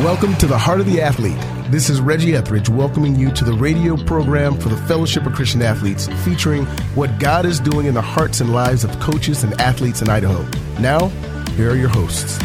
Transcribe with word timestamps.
Welcome 0.00 0.36
to 0.36 0.46
the 0.46 0.58
Heart 0.58 0.80
of 0.80 0.86
the 0.86 1.00
Athlete. 1.00 1.38
This 1.70 1.88
is 1.88 2.02
Reggie 2.02 2.36
Etheridge 2.36 2.68
welcoming 2.68 3.16
you 3.16 3.30
to 3.32 3.44
the 3.44 3.54
radio 3.54 3.96
program 3.96 4.60
for 4.60 4.68
the 4.68 4.76
Fellowship 4.76 5.24
of 5.24 5.32
Christian 5.32 5.62
Athletes, 5.62 6.06
featuring 6.22 6.66
what 6.94 7.18
God 7.18 7.46
is 7.46 7.58
doing 7.58 7.86
in 7.86 7.94
the 7.94 8.02
hearts 8.02 8.42
and 8.42 8.52
lives 8.52 8.84
of 8.84 8.90
coaches 9.00 9.42
and 9.42 9.58
athletes 9.58 10.02
in 10.02 10.10
Idaho. 10.10 10.46
Now, 10.80 11.08
here 11.56 11.70
are 11.70 11.76
your 11.76 11.88
hosts. 11.88 12.38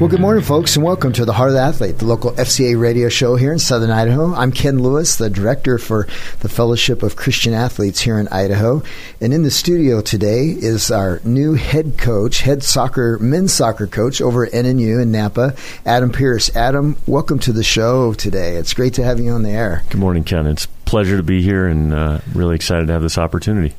Well, 0.00 0.08
good 0.08 0.18
morning, 0.18 0.42
folks, 0.42 0.76
and 0.76 0.82
welcome 0.82 1.12
to 1.12 1.26
the 1.26 1.34
Heart 1.34 1.50
of 1.50 1.54
the 1.56 1.60
Athlete, 1.60 1.98
the 1.98 2.06
local 2.06 2.30
FCA 2.32 2.80
radio 2.80 3.10
show 3.10 3.36
here 3.36 3.52
in 3.52 3.58
Southern 3.58 3.90
Idaho. 3.90 4.34
I'm 4.34 4.50
Ken 4.50 4.78
Lewis, 4.78 5.16
the 5.16 5.28
director 5.28 5.76
for 5.76 6.08
the 6.38 6.48
Fellowship 6.48 7.02
of 7.02 7.16
Christian 7.16 7.52
Athletes 7.52 8.00
here 8.00 8.18
in 8.18 8.26
Idaho. 8.28 8.82
And 9.20 9.34
in 9.34 9.42
the 9.42 9.50
studio 9.50 10.00
today 10.00 10.56
is 10.56 10.90
our 10.90 11.20
new 11.22 11.52
head 11.52 11.98
coach, 11.98 12.40
head 12.40 12.62
soccer, 12.62 13.18
men's 13.18 13.52
soccer 13.52 13.86
coach 13.86 14.22
over 14.22 14.46
at 14.46 14.52
NNU 14.52 15.02
in 15.02 15.12
Nampa, 15.12 15.54
Adam 15.84 16.10
Pierce. 16.10 16.48
Adam, 16.56 16.96
welcome 17.06 17.38
to 17.40 17.52
the 17.52 17.62
show 17.62 18.14
today. 18.14 18.56
It's 18.56 18.72
great 18.72 18.94
to 18.94 19.04
have 19.04 19.20
you 19.20 19.32
on 19.32 19.42
the 19.42 19.50
air. 19.50 19.82
Good 19.90 20.00
morning, 20.00 20.24
Ken. 20.24 20.46
It's 20.46 20.64
a 20.64 20.68
pleasure 20.86 21.18
to 21.18 21.22
be 21.22 21.42
here 21.42 21.66
and 21.66 21.92
uh, 21.92 22.20
really 22.32 22.54
excited 22.54 22.86
to 22.86 22.94
have 22.94 23.02
this 23.02 23.18
opportunity. 23.18 23.74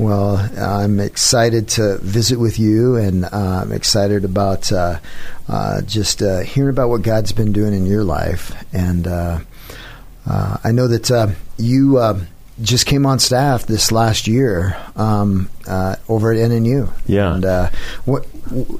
Well, 0.00 0.38
I'm 0.56 0.98
excited 0.98 1.68
to 1.70 1.98
visit 1.98 2.38
with 2.38 2.58
you, 2.58 2.96
and 2.96 3.26
uh, 3.26 3.60
I'm 3.62 3.70
excited 3.70 4.24
about 4.24 4.72
uh, 4.72 4.98
uh, 5.46 5.82
just 5.82 6.22
uh, 6.22 6.38
hearing 6.38 6.70
about 6.70 6.88
what 6.88 7.02
God's 7.02 7.32
been 7.32 7.52
doing 7.52 7.74
in 7.74 7.84
your 7.84 8.02
life. 8.02 8.50
And 8.72 9.06
uh, 9.06 9.40
uh, 10.26 10.56
I 10.64 10.72
know 10.72 10.88
that 10.88 11.36
you 11.58 12.24
just 12.62 12.86
came 12.86 13.04
on 13.04 13.18
staff 13.18 13.66
this 13.66 13.92
last 13.92 14.26
year 14.26 14.74
um, 14.96 15.50
over 16.08 16.32
at 16.32 16.50
NNU. 16.50 16.90
Yeah. 17.06 17.34
And 17.34 17.70
what 18.06 18.26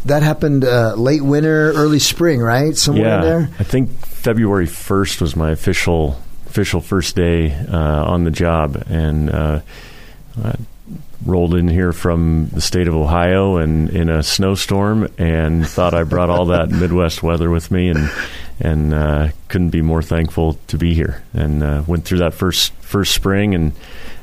that 0.07 0.23
happened 0.23 0.63
late 0.99 1.23
winter, 1.23 1.73
early 1.73 1.99
spring, 1.99 2.41
right? 2.41 2.75
Somewhere 2.75 3.05
yeah, 3.05 3.21
there. 3.21 3.51
I 3.59 3.65
think 3.65 3.91
February 3.91 4.67
1st 4.67 5.21
was 5.21 5.37
my 5.37 5.51
official 5.51 6.19
official 6.47 6.81
first 6.81 7.15
day 7.15 7.53
on 7.69 8.25
the 8.25 8.31
job, 8.31 8.83
and 8.89 9.63
rolled 11.25 11.55
in 11.55 11.69
here 11.69 11.93
from 11.93 12.49
the 12.53 12.61
state 12.61 12.89
of 12.89 12.95
Ohio 12.95 13.57
and 13.57 13.91
in 13.91 14.09
a 14.09 14.23
snowstorm 14.23 15.09
and 15.19 15.67
thought 15.67 15.95
I 15.95 16.05
brought 16.05 16.31
all 16.31 16.47
that 16.47 16.69
Midwest 16.71 17.23
weather 17.23 17.51
with 17.51 17.71
me 17.71 17.89
and 17.89 18.11
and 18.61 18.95
uh, 18.95 19.29
couldn't 19.49 19.71
be 19.71 19.83
more 19.83 20.03
thankful 20.03 20.59
to 20.69 20.79
be 20.79 20.95
here 20.95 21.23
and 21.33 21.63
uh, 21.63 21.83
went 21.87 22.05
through 22.05 22.19
that 22.19 22.35
first 22.35 22.73
first 22.75 23.15
spring 23.15 23.55
and 23.55 23.73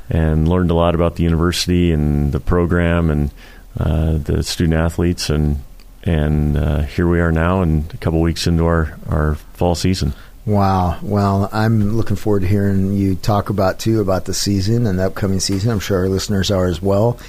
and 0.09 0.47
learned 0.47 0.71
a 0.71 0.75
lot 0.75 0.95
about 0.95 1.15
the 1.15 1.23
university 1.23 1.91
and 1.91 2.31
the 2.31 2.39
program 2.39 3.09
and 3.09 3.31
uh, 3.79 4.17
the 4.17 4.43
student 4.43 4.75
athletes 4.75 5.29
and 5.29 5.61
and 6.03 6.57
uh, 6.57 6.79
here 6.81 7.07
we 7.07 7.19
are 7.19 7.31
now 7.31 7.61
and 7.61 7.93
a 7.93 7.97
couple 7.97 8.21
weeks 8.21 8.47
into 8.47 8.65
our, 8.65 8.97
our 9.09 9.35
fall 9.35 9.75
season. 9.75 10.13
Wow. 10.47 10.97
Well, 11.03 11.49
I'm 11.51 11.97
looking 11.97 12.15
forward 12.15 12.39
to 12.39 12.47
hearing 12.47 12.93
you 12.93 13.15
talk 13.15 13.49
about 13.49 13.79
too 13.79 13.99
about 13.99 14.23
the 14.23 14.33
season 14.33 14.87
and 14.87 14.97
the 14.97 15.05
upcoming 15.07 15.41
season. 15.41 15.71
I'm 15.71 15.79
sure 15.79 15.97
our 15.97 16.07
listeners 16.07 16.49
are 16.51 16.67
as 16.67 16.81
well. 16.81 17.19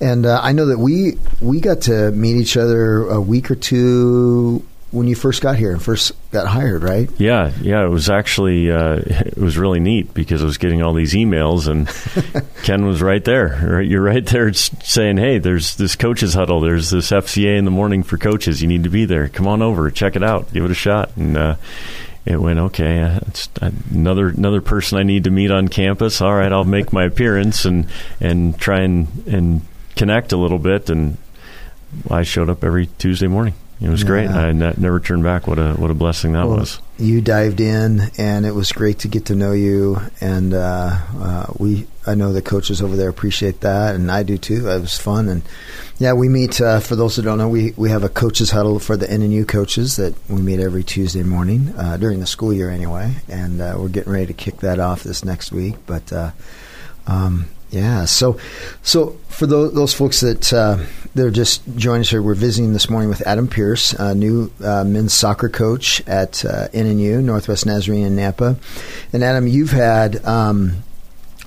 And 0.00 0.24
uh, 0.24 0.40
I 0.42 0.52
know 0.52 0.64
that 0.66 0.78
we 0.78 1.18
we 1.42 1.60
got 1.60 1.82
to 1.82 2.10
meet 2.12 2.36
each 2.36 2.56
other 2.56 3.06
a 3.08 3.20
week 3.20 3.50
or 3.50 3.56
two 3.56 4.66
when 4.90 5.06
you 5.06 5.14
first 5.14 5.42
got 5.42 5.56
here 5.56 5.70
and 5.72 5.82
first 5.82 6.12
got 6.30 6.46
hired, 6.46 6.82
right? 6.82 7.10
Yeah, 7.18 7.52
yeah. 7.60 7.84
It 7.84 7.88
was 7.88 8.08
actually 8.08 8.70
uh, 8.70 9.02
it 9.06 9.36
was 9.36 9.58
really 9.58 9.80
neat 9.80 10.14
because 10.14 10.40
I 10.40 10.46
was 10.46 10.56
getting 10.56 10.82
all 10.82 10.94
these 10.94 11.12
emails 11.12 11.68
and 11.68 11.88
Ken 12.62 12.86
was 12.86 13.02
right 13.02 13.22
there. 13.22 13.48
Right, 13.62 13.86
you're 13.86 14.02
right 14.02 14.24
there 14.24 14.50
saying, 14.54 15.18
"Hey, 15.18 15.36
there's 15.36 15.76
this 15.76 15.94
coaches 15.94 16.32
huddle. 16.32 16.60
There's 16.60 16.88
this 16.88 17.10
FCA 17.10 17.58
in 17.58 17.66
the 17.66 17.70
morning 17.70 18.02
for 18.02 18.16
coaches. 18.16 18.62
You 18.62 18.68
need 18.68 18.84
to 18.84 18.90
be 18.90 19.04
there. 19.04 19.28
Come 19.28 19.46
on 19.46 19.60
over, 19.60 19.90
check 19.90 20.16
it 20.16 20.22
out, 20.22 20.50
give 20.54 20.64
it 20.64 20.70
a 20.70 20.74
shot." 20.74 21.10
And 21.16 21.36
uh, 21.36 21.56
it 22.24 22.40
went 22.40 22.58
okay. 22.58 23.00
Uh, 23.00 23.20
it's 23.26 23.48
uh, 23.60 23.70
another 23.90 24.28
another 24.28 24.60
person 24.60 24.98
I 24.98 25.02
need 25.02 25.24
to 25.24 25.30
meet 25.30 25.50
on 25.50 25.68
campus. 25.68 26.20
All 26.20 26.34
right, 26.34 26.52
I'll 26.52 26.64
make 26.64 26.92
my 26.92 27.04
appearance 27.04 27.64
and 27.64 27.86
and 28.20 28.58
try 28.58 28.80
and 28.80 29.26
and 29.26 29.62
connect 29.96 30.32
a 30.32 30.36
little 30.36 30.58
bit. 30.58 30.88
And 30.88 31.16
I 32.10 32.22
showed 32.22 32.48
up 32.48 32.62
every 32.62 32.86
Tuesday 32.86 33.26
morning. 33.26 33.54
It 33.80 33.88
was 33.88 34.02
yeah. 34.02 34.06
great. 34.06 34.28
I 34.28 34.52
ne- 34.52 34.74
never 34.76 35.00
turned 35.00 35.24
back. 35.24 35.48
What 35.48 35.58
a 35.58 35.72
what 35.74 35.90
a 35.90 35.94
blessing 35.94 36.32
that 36.34 36.46
well, 36.46 36.58
was. 36.58 36.78
You 37.02 37.20
dived 37.20 37.60
in, 37.60 38.12
and 38.16 38.46
it 38.46 38.54
was 38.54 38.70
great 38.70 39.00
to 39.00 39.08
get 39.08 39.26
to 39.26 39.34
know 39.34 39.50
you. 39.50 40.00
And 40.20 40.54
uh, 40.54 40.96
uh, 41.18 41.46
we, 41.58 41.88
I 42.06 42.14
know 42.14 42.32
the 42.32 42.42
coaches 42.42 42.80
over 42.80 42.94
there 42.94 43.08
appreciate 43.08 43.62
that, 43.62 43.96
and 43.96 44.08
I 44.08 44.22
do 44.22 44.38
too. 44.38 44.68
It 44.68 44.80
was 44.80 44.96
fun, 44.96 45.28
and 45.28 45.42
yeah, 45.98 46.12
we 46.12 46.28
meet. 46.28 46.60
Uh, 46.60 46.78
for 46.78 46.94
those 46.94 47.16
who 47.16 47.22
don't 47.22 47.38
know, 47.38 47.48
we 47.48 47.72
we 47.76 47.90
have 47.90 48.04
a 48.04 48.08
coaches 48.08 48.52
huddle 48.52 48.78
for 48.78 48.96
the 48.96 49.06
NNU 49.06 49.48
coaches 49.48 49.96
that 49.96 50.14
we 50.28 50.40
meet 50.42 50.60
every 50.60 50.84
Tuesday 50.84 51.24
morning 51.24 51.74
uh, 51.76 51.96
during 51.96 52.20
the 52.20 52.26
school 52.26 52.52
year, 52.52 52.70
anyway. 52.70 53.16
And 53.28 53.60
uh, 53.60 53.74
we're 53.78 53.88
getting 53.88 54.12
ready 54.12 54.26
to 54.26 54.34
kick 54.34 54.58
that 54.58 54.78
off 54.78 55.02
this 55.02 55.24
next 55.24 55.50
week, 55.50 55.74
but. 55.86 56.12
Uh, 56.12 56.30
um, 57.04 57.46
yeah. 57.72 58.04
So, 58.04 58.38
so 58.82 59.16
for 59.28 59.46
those, 59.46 59.74
those 59.74 59.94
folks 59.94 60.20
that 60.20 60.52
uh, 60.52 60.78
they're 61.14 61.30
just 61.30 61.62
joining 61.76 62.02
us 62.02 62.10
here, 62.10 62.22
we're 62.22 62.34
visiting 62.34 62.72
this 62.74 62.88
morning 62.88 63.08
with 63.08 63.26
Adam 63.26 63.48
Pierce, 63.48 63.94
a 63.94 64.14
new 64.14 64.52
uh, 64.62 64.84
men's 64.84 65.14
soccer 65.14 65.48
coach 65.48 66.06
at 66.06 66.44
uh, 66.44 66.68
NNU, 66.68 67.22
Northwest 67.22 67.66
Nazarene 67.66 68.06
in 68.06 68.16
Nampa. 68.16 68.56
And 69.12 69.24
Adam, 69.24 69.48
you've 69.48 69.72
had. 69.72 70.24
Um, 70.24 70.84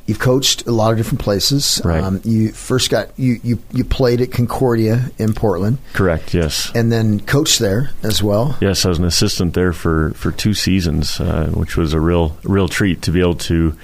You've 0.08 0.20
coached 0.20 0.68
a 0.68 0.72
lot 0.72 0.92
of 0.92 0.98
different 0.98 1.22
places. 1.22 1.82
Right. 1.84 2.00
Um, 2.00 2.22
you 2.24 2.52
first 2.52 2.92
got 2.92 3.10
you, 3.18 3.40
you 3.42 3.60
you 3.72 3.84
played 3.84 4.22
at 4.22 4.32
Concordia 4.32 5.10
in 5.18 5.34
Portland. 5.34 5.80
Correct. 5.94 6.32
Yes. 6.32 6.72
And 6.76 6.92
then 6.92 7.20
coached 7.22 7.58
there 7.58 7.90
as 8.04 8.22
well. 8.22 8.56
Yes, 8.62 8.86
I 8.86 8.90
was 8.90 9.00
an 9.00 9.06
assistant 9.06 9.56
there 9.56 9.74
for, 9.74 10.12
for 10.12 10.32
two 10.32 10.54
seasons, 10.54 11.20
uh, 11.20 11.48
which 11.56 11.76
was 11.76 11.94
a 11.94 12.00
real 12.00 12.38
real 12.44 12.68
treat 12.68 13.02
to 13.02 13.12
be 13.12 13.20
able 13.20 13.34
to 13.36 13.76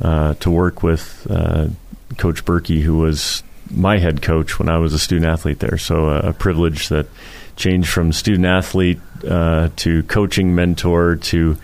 uh, 0.00 0.34
to 0.34 0.50
work 0.50 0.82
with 0.82 1.26
uh, 1.30 1.68
Coach 2.16 2.44
Berkey, 2.44 2.82
who 2.82 2.98
was 2.98 3.42
my 3.70 3.98
head 3.98 4.22
coach 4.22 4.58
when 4.58 4.68
I 4.68 4.78
was 4.78 4.92
a 4.92 4.98
student 4.98 5.26
athlete 5.26 5.58
there. 5.58 5.78
So 5.78 6.08
a, 6.08 6.30
a 6.30 6.32
privilege 6.32 6.88
that 6.88 7.06
changed 7.56 7.88
from 7.88 8.12
student 8.12 8.46
athlete 8.46 9.00
uh, 9.28 9.70
to 9.76 10.02
coaching 10.04 10.54
mentor 10.54 11.16
to 11.16 11.56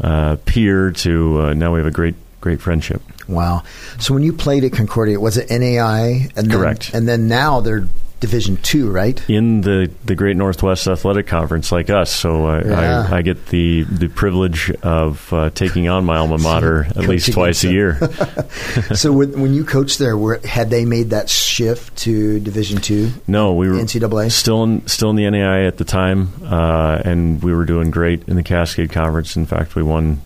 uh, 0.00 0.36
peer 0.44 0.92
to 0.92 1.40
uh, 1.40 1.54
now 1.54 1.72
we 1.72 1.80
have 1.80 1.86
a 1.86 1.90
great 1.90 2.14
great 2.40 2.60
friendship. 2.60 3.02
Wow! 3.28 3.62
So 3.98 4.14
when 4.14 4.22
you 4.22 4.32
played 4.32 4.64
at 4.64 4.72
Concordia, 4.72 5.20
was 5.20 5.36
it 5.36 5.48
NAIA? 5.48 6.32
And 6.36 6.50
Correct. 6.50 6.92
Then, 6.92 7.00
and 7.00 7.08
then 7.08 7.28
now 7.28 7.60
they're 7.60 7.86
Division 8.20 8.58
Two, 8.58 8.90
right? 8.90 9.22
In 9.28 9.62
the, 9.62 9.90
the 10.04 10.14
Great 10.14 10.36
Northwest 10.36 10.86
Athletic 10.86 11.26
Conference, 11.26 11.72
like 11.72 11.88
us. 11.88 12.14
So 12.14 12.46
I, 12.46 12.62
yeah. 12.62 13.08
I, 13.10 13.16
I, 13.16 13.22
get 13.22 13.46
the 13.46 13.84
the 13.84 14.08
privilege 14.08 14.70
of 14.82 15.32
uh, 15.32 15.50
taking 15.50 15.88
on 15.88 16.04
my 16.04 16.18
alma 16.18 16.38
mater 16.38 16.84
at 16.90 17.08
least 17.08 17.32
twice 17.32 17.64
a 17.64 17.72
year. 17.72 17.96
so 18.94 19.10
when 19.12 19.54
you 19.54 19.64
coached 19.64 19.98
there, 19.98 20.16
were, 20.16 20.38
had 20.44 20.68
they 20.68 20.84
made 20.84 21.10
that 21.10 21.30
shift 21.30 21.96
to 21.98 22.38
Division 22.40 22.80
Two? 22.80 23.10
No, 23.26 23.54
we 23.54 23.68
were 23.68 23.76
NCAA 23.76 24.30
still 24.30 24.62
in 24.64 24.86
still 24.86 25.10
in 25.10 25.16
the 25.16 25.24
NAIA 25.24 25.66
at 25.66 25.78
the 25.78 25.84
time, 25.84 26.30
uh, 26.44 27.00
and 27.04 27.42
we 27.42 27.54
were 27.54 27.64
doing 27.64 27.90
great 27.90 28.28
in 28.28 28.36
the 28.36 28.42
Cascade 28.42 28.90
Conference. 28.90 29.34
In 29.34 29.46
fact, 29.46 29.74
we 29.74 29.82
won 29.82 30.20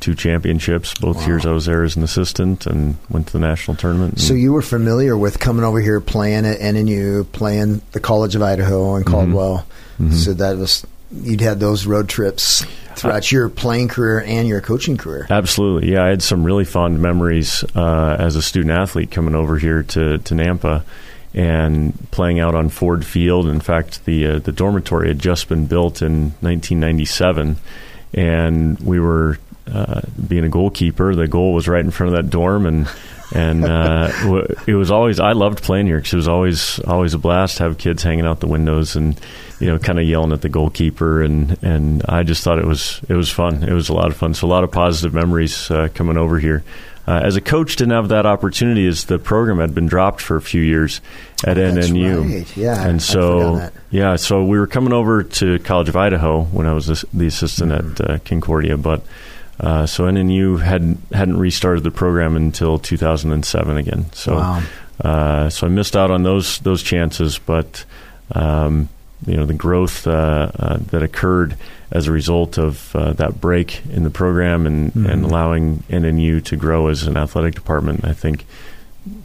two 0.00 0.14
championships 0.14 0.94
both 0.94 1.16
wow. 1.18 1.26
years 1.26 1.46
I 1.46 1.52
was 1.52 1.66
there 1.66 1.84
as 1.84 1.96
an 1.96 2.02
assistant 2.02 2.66
and 2.66 2.96
went 3.08 3.26
to 3.28 3.32
the 3.34 3.38
national 3.38 3.76
tournament. 3.76 4.20
So 4.20 4.34
you 4.34 4.52
were 4.52 4.62
familiar 4.62 5.16
with 5.16 5.38
coming 5.38 5.64
over 5.64 5.80
here, 5.80 6.00
playing 6.00 6.46
at 6.46 6.58
NNU, 6.58 7.30
playing 7.32 7.82
the 7.92 8.00
College 8.00 8.34
of 8.34 8.42
Idaho 8.42 8.94
and 8.94 9.04
mm-hmm. 9.04 9.14
Caldwell. 9.14 9.66
Mm-hmm. 10.00 10.12
So 10.12 10.32
that 10.34 10.56
was 10.56 10.86
you'd 11.12 11.40
had 11.40 11.60
those 11.60 11.86
road 11.86 12.08
trips 12.08 12.64
throughout 12.94 13.24
uh, 13.24 13.36
your 13.36 13.48
playing 13.48 13.88
career 13.88 14.20
and 14.20 14.46
your 14.48 14.60
coaching 14.60 14.96
career. 14.96 15.26
Absolutely, 15.28 15.92
yeah. 15.92 16.04
I 16.04 16.08
had 16.08 16.22
some 16.22 16.44
really 16.44 16.64
fond 16.64 17.00
memories 17.00 17.64
uh, 17.74 18.16
as 18.18 18.36
a 18.36 18.42
student 18.42 18.72
athlete 18.72 19.10
coming 19.10 19.34
over 19.34 19.58
here 19.58 19.82
to 19.82 20.18
to 20.18 20.34
Nampa 20.34 20.84
and 21.32 22.10
playing 22.10 22.40
out 22.40 22.54
on 22.54 22.68
Ford 22.68 23.04
Field. 23.04 23.46
In 23.46 23.60
fact, 23.60 24.04
the 24.04 24.26
uh, 24.26 24.38
the 24.38 24.52
dormitory 24.52 25.08
had 25.08 25.18
just 25.18 25.48
been 25.48 25.66
built 25.66 26.02
in 26.02 26.30
1997, 26.40 27.56
and 28.14 28.78
we 28.80 28.98
were 28.98 29.38
uh, 29.72 30.00
being 30.26 30.44
a 30.44 30.48
goalkeeper, 30.48 31.14
the 31.14 31.28
goal 31.28 31.54
was 31.54 31.68
right 31.68 31.84
in 31.84 31.90
front 31.90 32.14
of 32.14 32.22
that 32.22 32.30
dorm, 32.30 32.66
and 32.66 32.88
and 33.32 33.64
uh, 33.64 34.10
it 34.66 34.74
was 34.74 34.90
always 34.90 35.20
I 35.20 35.32
loved 35.32 35.62
playing 35.62 35.86
here 35.86 35.98
because 35.98 36.12
it 36.12 36.16
was 36.16 36.28
always 36.28 36.78
always 36.80 37.14
a 37.14 37.18
blast 37.18 37.58
to 37.58 37.64
have 37.64 37.78
kids 37.78 38.02
hanging 38.02 38.26
out 38.26 38.40
the 38.40 38.46
windows 38.46 38.96
and 38.96 39.18
you 39.60 39.68
know 39.68 39.78
kind 39.78 39.98
of 39.98 40.06
yelling 40.06 40.32
at 40.32 40.42
the 40.42 40.48
goalkeeper, 40.48 41.22
and 41.22 41.62
and 41.62 42.02
I 42.08 42.22
just 42.22 42.42
thought 42.42 42.58
it 42.58 42.66
was 42.66 43.00
it 43.08 43.14
was 43.14 43.30
fun. 43.30 43.62
It 43.62 43.72
was 43.72 43.88
a 43.88 43.94
lot 43.94 44.08
of 44.08 44.16
fun. 44.16 44.34
So 44.34 44.46
a 44.46 44.48
lot 44.48 44.64
of 44.64 44.72
positive 44.72 45.14
memories 45.14 45.70
uh, 45.70 45.88
coming 45.94 46.16
over 46.16 46.38
here. 46.38 46.64
Uh, 47.08 47.20
as 47.24 47.34
a 47.34 47.40
coach, 47.40 47.76
didn't 47.76 47.94
have 47.94 48.08
that 48.08 48.26
opportunity 48.26 48.86
as 48.86 49.06
the 49.06 49.18
program 49.18 49.58
had 49.58 49.74
been 49.74 49.86
dropped 49.86 50.20
for 50.20 50.36
a 50.36 50.40
few 50.40 50.62
years 50.62 51.00
at 51.44 51.58
oh, 51.58 51.72
NNU. 51.72 52.38
Right. 52.38 52.56
Yeah, 52.56 52.86
and 52.86 53.02
so 53.02 53.70
yeah, 53.90 54.16
so 54.16 54.44
we 54.44 54.58
were 54.58 54.66
coming 54.66 54.92
over 54.92 55.24
to 55.24 55.58
College 55.60 55.88
of 55.88 55.96
Idaho 55.96 56.44
when 56.44 56.66
I 56.66 56.72
was 56.72 57.04
the 57.12 57.26
assistant 57.26 57.72
mm-hmm. 57.72 58.02
at 58.02 58.10
uh, 58.10 58.18
Concordia, 58.24 58.76
but 58.76 59.02
uh, 59.60 59.86
so 59.86 60.04
NNU 60.04 60.60
hadn't 60.60 60.98
hadn't 61.12 61.38
restarted 61.38 61.84
the 61.84 61.90
program 61.90 62.36
until 62.36 62.78
2007 62.78 63.76
again. 63.76 64.06
So 64.12 64.34
wow. 64.36 64.62
uh, 65.04 65.48
so 65.50 65.66
I 65.66 65.70
missed 65.70 65.96
out 65.96 66.10
on 66.10 66.22
those 66.22 66.58
those 66.60 66.82
chances, 66.82 67.38
but 67.38 67.84
um, 68.32 68.88
you 69.26 69.36
know 69.36 69.46
the 69.46 69.54
growth 69.54 70.06
uh, 70.06 70.50
uh, 70.58 70.76
that 70.90 71.02
occurred 71.02 71.56
as 71.92 72.06
a 72.06 72.12
result 72.12 72.56
of 72.58 72.94
uh, 72.96 73.12
that 73.14 73.40
break 73.40 73.84
in 73.92 74.04
the 74.04 74.10
program 74.10 74.66
and, 74.66 74.92
Mhm. 74.94 75.10
and 75.12 75.24
allowing 75.24 75.82
NNU 75.90 76.40
to 76.44 76.56
grow 76.56 76.86
as 76.88 77.02
an 77.02 77.16
athletic 77.16 77.54
department, 77.54 78.04
I 78.04 78.12
think 78.14 78.46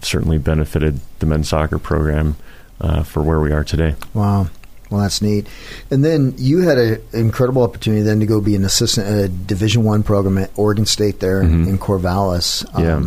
certainly 0.02 0.38
benefited 0.40 1.00
the 1.20 1.26
men's 1.28 1.50
soccer 1.50 1.78
program 1.78 2.36
uh, 2.82 3.04
for 3.04 3.22
where 3.22 3.40
we 3.40 3.52
are 3.52 3.64
today. 3.64 3.96
Wow. 4.16 4.48
Well, 4.96 5.04
that's 5.04 5.22
neat. 5.22 5.46
And 5.92 6.06
then 6.06 6.34
you 6.38 6.62
had 6.62 6.78
an 6.78 7.02
incredible 7.12 7.64
opportunity 7.64 8.02
then 8.02 8.22
to 8.22 8.26
go 8.26 8.40
be 8.40 8.56
an 8.56 8.64
assistant 8.64 9.08
at 9.08 9.18
a 9.26 9.28
Division 9.28 9.84
One 9.84 10.04
program 10.04 10.38
at 10.38 10.52
Oregon 10.56 10.86
State 10.86 11.20
there 11.20 11.44
Mhm. 11.44 11.68
in 11.68 11.78
Corvallis. 11.78 12.64
Um, 12.74 12.84
Yeah. 12.84 13.04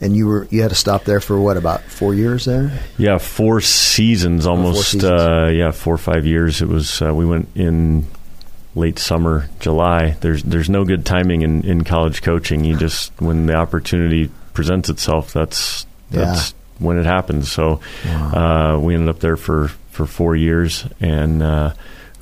And 0.00 0.16
you 0.16 0.26
were 0.26 0.46
you 0.50 0.60
had 0.62 0.68
to 0.70 0.74
stop 0.76 1.04
there 1.04 1.20
for 1.20 1.38
what 1.38 1.56
about 1.58 1.82
four 1.82 2.14
years 2.14 2.44
there? 2.46 2.70
Yeah, 2.98 3.18
four 3.18 3.60
seasons, 3.62 4.46
almost. 4.46 4.90
seasons. 4.90 5.04
Uh, 5.04 5.50
yeah, 5.52 5.70
four 5.72 5.94
or 5.94 5.98
five 5.98 6.24
years. 6.26 6.60
It 6.62 6.68
was. 6.68 7.00
Uh, 7.00 7.14
we 7.14 7.24
went 7.24 7.48
in 7.54 8.06
late 8.74 8.98
summer, 8.98 9.48
July. 9.58 10.16
There's 10.20 10.42
there's 10.42 10.68
no 10.68 10.84
good 10.84 11.06
timing 11.06 11.40
in, 11.42 11.62
in 11.62 11.82
college 11.84 12.20
coaching. 12.22 12.62
You 12.64 12.76
just 12.76 13.10
when 13.20 13.46
the 13.46 13.54
opportunity 13.54 14.28
presents 14.52 14.90
itself, 14.90 15.32
that's 15.32 15.86
that's 16.10 16.52
when 16.78 16.98
it 16.98 17.06
happens. 17.06 17.50
So 17.50 17.80
uh, 18.06 18.78
we 18.78 18.92
ended 18.92 19.08
up 19.08 19.20
there 19.20 19.36
for 19.38 19.70
for 19.96 20.06
four 20.06 20.36
years 20.36 20.86
and. 21.00 21.42
Uh, 21.42 21.72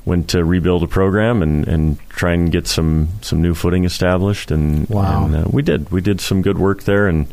Went 0.07 0.29
to 0.29 0.45
rebuild 0.45 0.83
a 0.83 0.87
program 0.87 1.41
and, 1.41 1.67
and 1.67 1.97
try 2.09 2.33
and 2.33 2.51
get 2.51 2.67
some, 2.67 3.07
some 3.23 3.41
new 3.41 3.55
footing 3.55 3.85
established, 3.85 4.51
and, 4.51 4.87
Wow. 4.87 5.25
and 5.25 5.35
uh, 5.35 5.43
we 5.49 5.63
did. 5.63 5.89
We 5.89 5.99
did 5.99 6.21
some 6.21 6.43
good 6.43 6.59
work 6.59 6.83
there, 6.83 7.07
and 7.07 7.25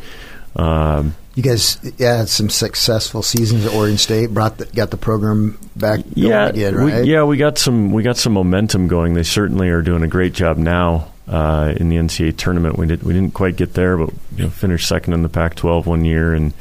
um, 0.56 1.14
You 1.34 1.42
guys 1.42 1.76
yeah, 1.98 2.16
had 2.16 2.30
some 2.30 2.48
successful 2.48 3.22
seasons 3.22 3.66
at 3.66 3.74
Oregon 3.74 3.98
State. 3.98 4.30
Brought 4.32 4.56
the, 4.56 4.64
got 4.64 4.90
the 4.90 4.96
program 4.96 5.58
back 5.76 5.98
going 6.00 6.12
yeah, 6.14 6.46
again, 6.48 6.82
we- 6.82 7.02
yeah, 7.02 7.24
we 7.24 7.36
got 7.36 7.58
some 7.58 7.92
we 7.92 8.02
got 8.02 8.16
some 8.16 8.32
momentum 8.32 8.88
going. 8.88 9.12
They 9.12 9.22
certainly 9.22 9.68
are 9.68 9.82
doing 9.82 10.02
a 10.02 10.08
great 10.08 10.32
job 10.32 10.56
now 10.56 11.08
uh, 11.28 11.74
in 11.76 11.90
the 11.90 11.96
NCAA 11.96 12.38
tournament. 12.38 12.78
We 12.78 12.86
did 12.86 13.02
we 13.02 13.12
didn't 13.12 13.34
quite 13.34 13.56
get 13.56 13.74
there, 13.74 13.98
but 13.98 14.14
you 14.36 14.44
know, 14.44 14.48
finished 14.50 14.88
second 14.88 15.12
in 15.12 15.20
the 15.22 15.28
Pac-12 15.28 15.84
one 15.84 16.06
year, 16.06 16.32
and 16.32 16.54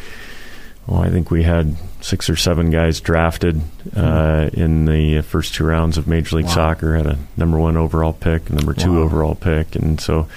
well, 0.88 1.01
I 1.01 1.10
think 1.10 1.30
we 1.31 1.44
had 1.44 1.75
six 2.01 2.30
or 2.30 2.36
seven 2.36 2.72
guys 2.72 3.00
drafted 3.00 3.62
uh, 3.95 4.50
in 4.54 4.86
the 4.86 5.22
first 5.22 5.54
two 5.54 5.63
rounds 5.66 5.98
of 5.98 6.07
Major 6.07 6.38
League 6.38 6.45
Wow. 6.48 6.54
Soccer. 6.56 6.95
Had 6.95 7.06
a 7.07 7.18
number 7.38 7.60
one 7.60 7.78
overall 7.78 8.13
pick, 8.13 8.50
number 8.50 8.74
two 8.74 8.94
Wow. 8.95 9.01
overall 9.04 9.36
pick, 9.36 9.75
and 9.75 10.00
so 10.00 10.28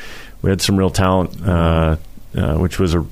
we 0.43 0.51
had 0.51 0.61
some 0.61 0.77
real 0.77 0.91
talent, 0.91 1.41
uh, 1.47 1.97
uh, 2.37 2.57
which 2.57 2.79
was 2.79 2.95
a 2.95 3.05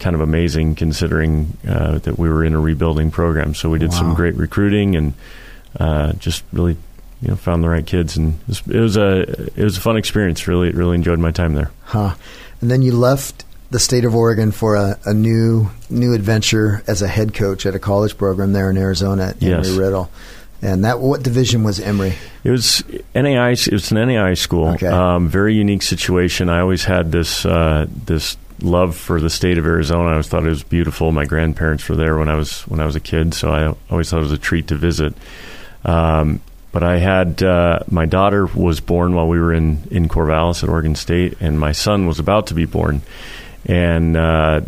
kind 0.00 0.14
of 0.16 0.20
amazing 0.20 0.74
considering 0.74 1.56
uh, 1.66 1.98
that 2.00 2.18
we 2.18 2.28
were 2.28 2.44
in 2.44 2.52
a 2.54 2.60
rebuilding 2.60 3.10
program. 3.10 3.54
So 3.54 3.70
we 3.70 3.78
did 3.78 3.90
Wow. 3.90 3.98
some 3.98 4.14
great 4.14 4.34
recruiting 4.34 4.96
and 4.96 5.14
uh, 5.78 6.12
just 6.14 6.42
really 6.52 6.76
you 7.22 7.28
know 7.28 7.36
found 7.36 7.62
the 7.64 7.68
right 7.68 7.86
kids 7.86 8.16
and 8.16 8.34
it 8.42 8.48
was, 8.48 8.62
it 8.68 8.80
was 8.80 8.96
a 8.96 9.20
it 9.56 9.64
was 9.64 9.78
a 9.78 9.80
fun 9.80 9.96
experience. 9.96 10.46
Really 10.48 10.70
really 10.72 10.96
enjoyed 10.96 11.20
my 11.20 11.30
time 11.30 11.54
there. 11.54 11.70
Huh. 11.84 12.14
And 12.60 12.70
then 12.70 12.82
you 12.82 12.92
left 12.92 13.44
the 13.70 13.78
state 13.78 14.04
of 14.04 14.14
Oregon 14.14 14.52
for 14.52 14.76
a, 14.76 14.98
a 15.04 15.14
new 15.14 15.68
new 15.90 16.14
adventure 16.14 16.82
as 16.86 17.02
a 17.02 17.08
head 17.08 17.34
coach 17.34 17.66
at 17.66 17.74
a 17.74 17.78
college 17.78 18.16
program 18.16 18.52
there 18.52 18.70
in 18.70 18.76
Arizona 18.76 19.28
at 19.28 19.42
Yes. 19.42 19.68
Embry-Riddle. 19.68 20.10
And 20.62 20.84
that 20.84 21.00
what 21.00 21.22
division 21.22 21.62
was 21.62 21.78
Embry? 21.78 22.14
It 22.42 22.50
was 22.50 22.82
NAIA. 23.14 23.66
It 23.68 23.72
was 23.72 23.90
an 23.90 23.98
NAIA 23.98 24.38
school. 24.38 24.68
Okay. 24.70 24.86
Um, 24.86 25.28
very 25.28 25.54
unique 25.54 25.82
situation. 25.82 26.48
I 26.48 26.60
always 26.60 26.84
had 26.84 27.12
this 27.12 27.44
uh, 27.44 27.86
this 28.06 28.36
love 28.60 28.96
for 28.96 29.20
the 29.20 29.28
state 29.28 29.58
of 29.58 29.66
Arizona. 29.66 30.08
I 30.08 30.12
always 30.12 30.28
thought 30.28 30.44
it 30.46 30.48
was 30.48 30.62
beautiful. 30.62 31.12
My 31.12 31.26
grandparents 31.26 31.86
were 31.88 31.96
there 31.96 32.16
when 32.16 32.28
I 32.30 32.36
was 32.36 32.62
when 32.62 32.80
I 32.80 32.86
was 32.86 32.96
a 32.96 33.00
kid, 33.00 33.34
so 33.34 33.50
I 33.50 33.74
always 33.90 34.08
thought 34.08 34.18
it 34.18 34.22
was 34.22 34.32
a 34.32 34.38
treat 34.38 34.68
to 34.68 34.76
visit. 34.76 35.12
Um, 35.84 36.40
but 36.72 36.82
I 36.82 36.96
had 36.98 37.42
uh, 37.42 37.80
my 37.90 38.06
daughter 38.06 38.46
was 38.46 38.80
born 38.80 39.14
while 39.14 39.28
we 39.28 39.38
were 39.38 39.52
in 39.52 39.82
in 39.90 40.08
Corvallis 40.08 40.62
at 40.62 40.68
Oregon 40.70 40.94
State, 40.94 41.36
and 41.40 41.60
my 41.60 41.72
son 41.72 42.06
was 42.06 42.18
about 42.18 42.46
to 42.48 42.54
be 42.54 42.64
born. 42.64 43.02
And 43.66 44.16
uh, 44.16 44.60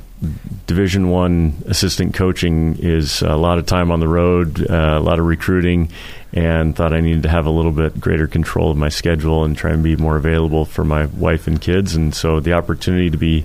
Division 0.67 1.11
One 1.11 1.63
assistant 1.67 2.15
coaching 2.15 2.77
is 2.79 3.23
a 3.23 3.37
lot 3.37 3.59
of 3.59 3.67
time 3.67 3.91
on 3.91 4.01
the 4.01 4.09
road, 4.09 4.61
uh, 4.69 4.97
a 4.99 5.01
lot 5.01 5.19
of 5.19 5.27
recruiting, 5.27 5.91
and 6.33 6.75
thought 6.75 6.93
I 6.95 7.01
needed 7.01 7.23
to 7.25 7.29
have 7.29 7.47
a 7.47 7.51
little 7.51 7.73
bit 7.73 8.01
greater 8.01 8.27
control 8.27 8.71
of 8.71 8.77
my 8.79 8.89
schedule 8.89 9.45
and 9.45 9.57
try 9.57 9.73
and 9.73 9.83
be 9.83 9.97
more 9.97 10.17
available 10.17 10.65
for 10.65 10.85
my 10.85 11.07
wife 11.07 11.47
and 11.47 11.61
kids. 11.61 11.95
And 11.95 12.15
so 12.15 12.41
the 12.41 12.55
opportunity 12.55 13.11
to 13.11 13.17
be 13.19 13.45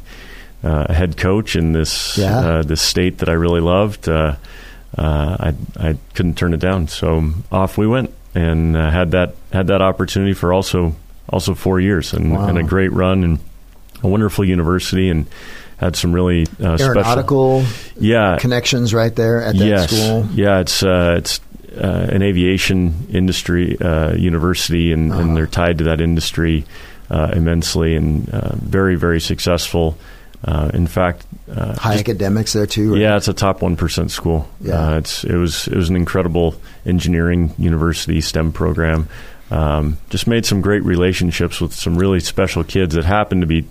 uh, 0.63 0.85
a 0.89 0.93
head 0.93 1.17
coach 1.17 1.55
in 1.55 1.73
this 1.73 2.17
Yeah. 2.17 2.37
uh, 2.39 2.61
this 2.63 2.81
state 2.81 3.17
that 3.19 3.29
I 3.29 3.33
really 3.33 3.61
loved, 3.61 4.07
uh, 4.07 4.35
uh, 4.97 5.37
I 5.39 5.53
I 5.77 5.97
couldn't 6.13 6.35
turn 6.37 6.53
it 6.53 6.59
down. 6.61 6.87
So 6.87 7.31
off 7.51 7.77
we 7.77 7.87
went 7.87 8.13
and 8.35 8.77
uh, 8.77 8.89
had 8.89 9.11
that 9.11 9.35
had 9.51 9.67
that 9.67 9.81
opportunity 9.81 10.33
for 10.33 10.53
also 10.53 10.95
also 11.29 11.53
four 11.55 11.79
years 11.79 12.13
and, 12.13 12.31
Wow. 12.33 12.47
and 12.47 12.57
a 12.57 12.63
great 12.63 12.91
run 12.93 13.23
and 13.23 13.39
a 14.03 14.07
wonderful 14.07 14.43
university 14.45 15.09
and 15.09 15.25
had 15.77 15.95
some 15.95 16.13
really 16.13 16.43
uh, 16.59 16.77
special 16.77 16.85
Aeronautical 16.97 17.63
yeah 17.99 18.37
connections 18.39 18.93
right 18.93 19.15
there 19.15 19.41
at 19.41 19.57
that 19.57 19.65
yes 19.65 19.89
school. 19.91 20.27
yeah 20.33 20.59
it's 20.59 20.83
uh, 20.83 21.15
it's 21.17 21.39
uh, 21.75 22.07
an 22.11 22.21
aviation 22.21 23.07
industry 23.11 23.79
uh, 23.79 24.13
university 24.13 24.91
and, 24.91 25.11
Uh-huh. 25.11 25.21
and 25.21 25.37
they're 25.37 25.47
tied 25.47 25.77
to 25.79 25.85
that 25.85 26.01
industry 26.01 26.65
uh, 27.09 27.31
immensely 27.33 27.95
and 27.95 28.29
uh, 28.29 28.55
very 28.55 28.95
very 28.95 29.19
successful 29.19 29.97
uh, 30.45 30.69
in 30.73 30.85
fact 30.87 31.25
uh, 31.51 31.75
High 31.75 31.93
just- 31.97 32.07
academics 32.09 32.53
there 32.53 32.65
too. 32.65 32.93
right? 32.93 33.01
yeah, 33.01 33.17
it's 33.17 33.27
a 33.27 33.33
top 33.33 33.61
one 33.61 33.75
percent 33.75 34.09
school. 34.11 34.47
Yeah. 34.61 34.93
Uh, 34.93 34.97
it's 34.99 35.23
it 35.25 35.35
was 35.35 35.67
it 35.67 35.75
was 35.75 35.89
an 35.89 35.95
incredible 35.97 36.55
engineering 36.85 37.53
university 37.57 38.21
STEM 38.21 38.53
program. 38.53 39.07
Um, 39.51 39.97
just 40.09 40.27
made 40.27 40.45
some 40.45 40.61
great 40.61 40.83
relationships 40.85 41.59
with 41.59 41.73
some 41.73 41.97
really 41.97 42.21
special 42.21 42.63
kids 42.63 42.95
that 42.95 43.03
happened 43.03 43.41
to 43.41 43.47
be 43.47 43.65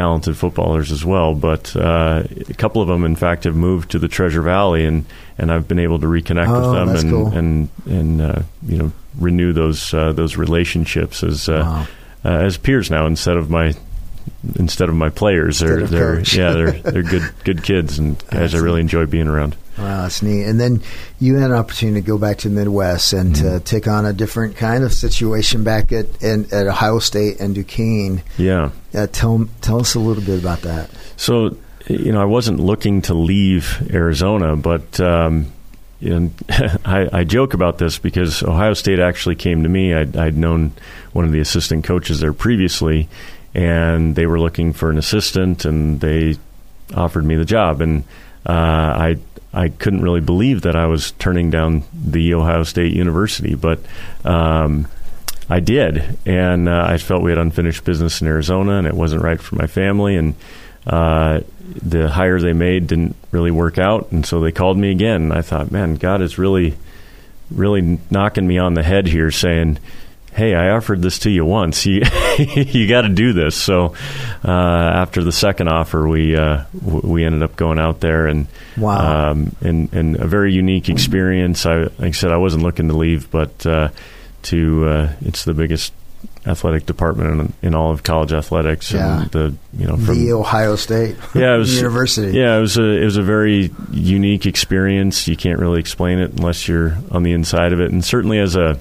talented 0.00 0.36
footballers 0.36 0.90
as 0.92 1.04
well. 1.04 1.34
But 1.34 1.74
uh, 1.76 2.24
a 2.48 2.54
couple 2.54 2.80
of 2.80 2.88
them, 2.88 3.04
in 3.04 3.16
fact, 3.16 3.44
have 3.44 3.54
moved 3.56 3.90
to 3.90 3.98
the 3.98 4.08
Treasure 4.08 4.40
Valley, 4.42 4.84
and, 4.86 5.04
and 5.36 5.52
I've 5.52 5.68
been 5.68 5.78
able 5.78 5.98
to 6.00 6.06
reconnect 6.06 6.48
Oh, 6.48 6.60
with 6.60 6.72
them 6.78 6.88
and 6.96 7.10
cool. 7.10 7.26
and 7.38 7.68
and 7.86 8.20
uh, 8.20 8.42
you 8.66 8.78
know 8.78 8.92
renew 9.18 9.52
those 9.52 9.92
uh, 9.92 10.12
those 10.12 10.36
relationships 10.36 11.22
as 11.22 11.48
uh, 11.48 11.62
Wow. 11.66 11.86
uh, 12.24 12.44
as 12.46 12.56
peers 12.56 12.90
now 12.90 13.06
instead 13.06 13.36
of 13.36 13.50
my 13.50 13.74
instead 14.58 14.88
of 14.88 14.94
my 14.94 15.10
players. 15.10 15.58
They're 15.58 15.86
they're 15.86 16.16
coach. 16.16 16.34
yeah 16.34 16.52
they're 16.52 16.72
they're 16.72 17.02
good 17.02 17.30
good 17.44 17.62
kids 17.62 17.98
and 17.98 18.16
guys 18.30 18.54
I 18.54 18.58
really 18.58 18.80
enjoy 18.80 19.06
being 19.06 19.26
around. 19.28 19.54
Wow, 19.80 20.02
that's 20.02 20.22
neat. 20.22 20.44
And 20.44 20.60
then 20.60 20.82
you 21.18 21.36
had 21.36 21.50
an 21.50 21.56
opportunity 21.56 22.00
to 22.02 22.06
go 22.06 22.18
back 22.18 22.38
to 22.38 22.48
the 22.48 22.54
Midwest 22.54 23.12
and 23.12 23.34
Mm-hmm. 23.34 23.58
to 23.58 23.60
take 23.60 23.88
on 23.88 24.04
a 24.04 24.12
different 24.12 24.56
kind 24.56 24.84
of 24.84 24.92
situation 24.92 25.64
back 25.64 25.90
at 25.92 26.06
in, 26.22 26.46
at 26.52 26.66
Ohio 26.66 26.98
State 26.98 27.40
and 27.40 27.54
Duquesne. 27.54 28.22
Yeah. 28.36 28.70
Uh, 28.94 29.06
tell 29.06 29.48
tell 29.60 29.80
us 29.80 29.94
a 29.94 30.00
little 30.00 30.22
bit 30.22 30.38
about 30.40 30.62
that. 30.62 30.90
So, 31.16 31.56
you 31.88 32.12
know, 32.12 32.20
I 32.20 32.26
wasn't 32.26 32.60
looking 32.60 33.02
to 33.02 33.14
leave 33.14 33.88
Arizona, 33.92 34.56
but 34.56 35.00
um, 35.00 35.52
know, 36.00 36.30
I, 36.84 37.08
I 37.20 37.24
joke 37.24 37.54
about 37.54 37.78
this 37.78 37.98
because 37.98 38.42
Ohio 38.42 38.74
State 38.74 38.98
actually 38.98 39.36
came 39.36 39.62
to 39.62 39.68
me. 39.68 39.94
I'd, 39.94 40.16
I'd 40.16 40.36
known 40.36 40.72
one 41.12 41.24
of 41.24 41.32
the 41.32 41.40
assistant 41.40 41.84
coaches 41.84 42.20
there 42.20 42.32
previously, 42.32 43.08
and 43.54 44.16
they 44.16 44.26
were 44.26 44.40
looking 44.40 44.72
for 44.72 44.90
an 44.90 44.98
assistant, 44.98 45.64
and 45.64 46.00
they 46.00 46.36
offered 46.94 47.24
me 47.24 47.36
the 47.36 47.44
job, 47.44 47.80
and 47.80 48.04
uh, 48.46 48.52
I. 48.52 49.16
I 49.52 49.68
couldn't 49.68 50.02
really 50.02 50.20
believe 50.20 50.62
that 50.62 50.76
I 50.76 50.86
was 50.86 51.10
turning 51.12 51.50
down 51.50 51.82
the 51.92 52.34
Ohio 52.34 52.62
State 52.62 52.92
University, 52.92 53.54
but 53.54 53.80
um, 54.24 54.86
I 55.48 55.58
did, 55.58 56.18
and 56.24 56.68
uh, 56.68 56.84
I 56.88 56.98
felt 56.98 57.22
we 57.22 57.32
had 57.32 57.38
unfinished 57.38 57.84
business 57.84 58.20
in 58.20 58.28
Arizona, 58.28 58.78
and 58.78 58.86
it 58.86 58.94
wasn't 58.94 59.22
right 59.22 59.40
for 59.40 59.56
my 59.56 59.66
family, 59.66 60.14
and 60.14 60.34
uh, 60.86 61.40
the 61.82 62.08
hire 62.08 62.40
they 62.40 62.52
made 62.52 62.86
didn't 62.86 63.16
really 63.32 63.50
work 63.50 63.76
out, 63.76 64.12
and 64.12 64.24
so 64.24 64.40
they 64.40 64.52
called 64.52 64.78
me 64.78 64.92
again. 64.92 65.22
And 65.22 65.32
I 65.32 65.42
thought, 65.42 65.72
man, 65.72 65.96
God 65.96 66.22
is 66.22 66.38
really, 66.38 66.76
really 67.50 67.98
knocking 68.10 68.46
me 68.46 68.58
on 68.58 68.74
the 68.74 68.84
head 68.84 69.08
here, 69.08 69.32
saying, 69.32 69.78
"Hey, 70.34 70.54
I 70.54 70.70
offered 70.70 71.02
this 71.02 71.18
to 71.20 71.30
you 71.30 71.44
once. 71.44 71.84
You 71.86 72.02
you 72.38 72.88
got 72.88 73.02
to 73.02 73.08
do 73.08 73.32
this." 73.32 73.54
So 73.56 73.94
uh, 74.44 74.50
after 74.50 75.22
the 75.24 75.32
second 75.32 75.68
offer, 75.68 76.08
we 76.08 76.36
uh, 76.36 76.64
w- 76.84 77.06
we 77.06 77.24
ended 77.24 77.42
up 77.42 77.56
going 77.56 77.78
out 77.78 78.00
there 78.00 78.26
and 78.26 78.46
Wow. 78.76 79.30
um, 79.32 79.54
and 79.60 79.92
and 79.92 80.16
a 80.16 80.26
very 80.26 80.52
unique 80.54 80.88
experience. 80.88 81.66
I 81.66 81.76
like 81.82 81.92
I 82.00 82.10
said, 82.12 82.30
I 82.32 82.36
wasn't 82.38 82.62
looking 82.62 82.88
to 82.88 82.96
leave, 82.96 83.30
but 83.30 83.66
uh, 83.66 83.88
to 84.44 84.86
uh, 84.88 85.12
it's 85.22 85.44
the 85.44 85.52
biggest 85.54 85.92
athletic 86.46 86.86
department 86.86 87.40
in, 87.62 87.68
in 87.68 87.74
all 87.74 87.90
of 87.92 88.02
college 88.02 88.32
athletics, 88.32 88.92
Yeah. 88.92 89.22
and 89.22 89.30
the 89.30 89.54
you 89.76 89.86
know 89.86 89.96
from 89.98 90.18
the 90.24 90.32
Ohio 90.32 90.76
State 90.76 91.16
yeah, 91.34 91.54
it 91.56 91.58
was 91.58 91.76
University. 91.80 92.36
Yeah, 92.38 92.56
it 92.56 92.60
was 92.60 92.78
a 92.78 92.82
it 92.84 93.04
was 93.04 93.18
a 93.18 93.22
very 93.22 93.70
unique 93.90 94.46
experience. 94.46 95.28
You 95.28 95.36
can't 95.36 95.58
really 95.58 95.80
explain 95.80 96.18
it 96.20 96.30
unless 96.32 96.66
you're 96.68 96.96
on 97.10 97.22
the 97.24 97.32
inside 97.32 97.72
of 97.74 97.80
it, 97.80 97.90
and 97.90 98.02
certainly 98.04 98.38
as 98.38 98.56
a 98.56 98.78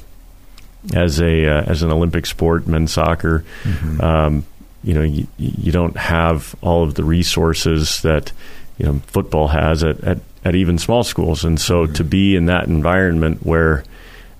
as 0.93 1.19
a 1.21 1.45
uh, 1.48 1.63
as 1.63 1.83
an 1.83 1.91
Olympic 1.91 2.25
sport, 2.25 2.67
men's 2.67 2.91
soccer, 2.93 3.43
Mm-hmm. 3.63 4.01
um, 4.01 4.45
you 4.83 4.93
know, 4.93 5.01
you, 5.03 5.27
you 5.38 5.71
don't 5.74 5.98
have 5.98 6.55
all 6.62 6.83
of 6.83 6.95
the 6.95 7.03
resources 7.03 8.01
that 8.01 8.31
you 8.77 8.86
know 8.86 9.00
football 9.07 9.50
has 9.50 9.83
at 9.83 10.00
at, 10.03 10.19
at 10.45 10.55
even 10.55 10.77
small 10.77 11.03
schools, 11.03 11.43
and 11.43 11.59
so 11.59 11.86
to 11.86 12.03
be 12.03 12.36
in 12.36 12.45
that 12.45 12.67
environment 12.67 13.45
where 13.45 13.83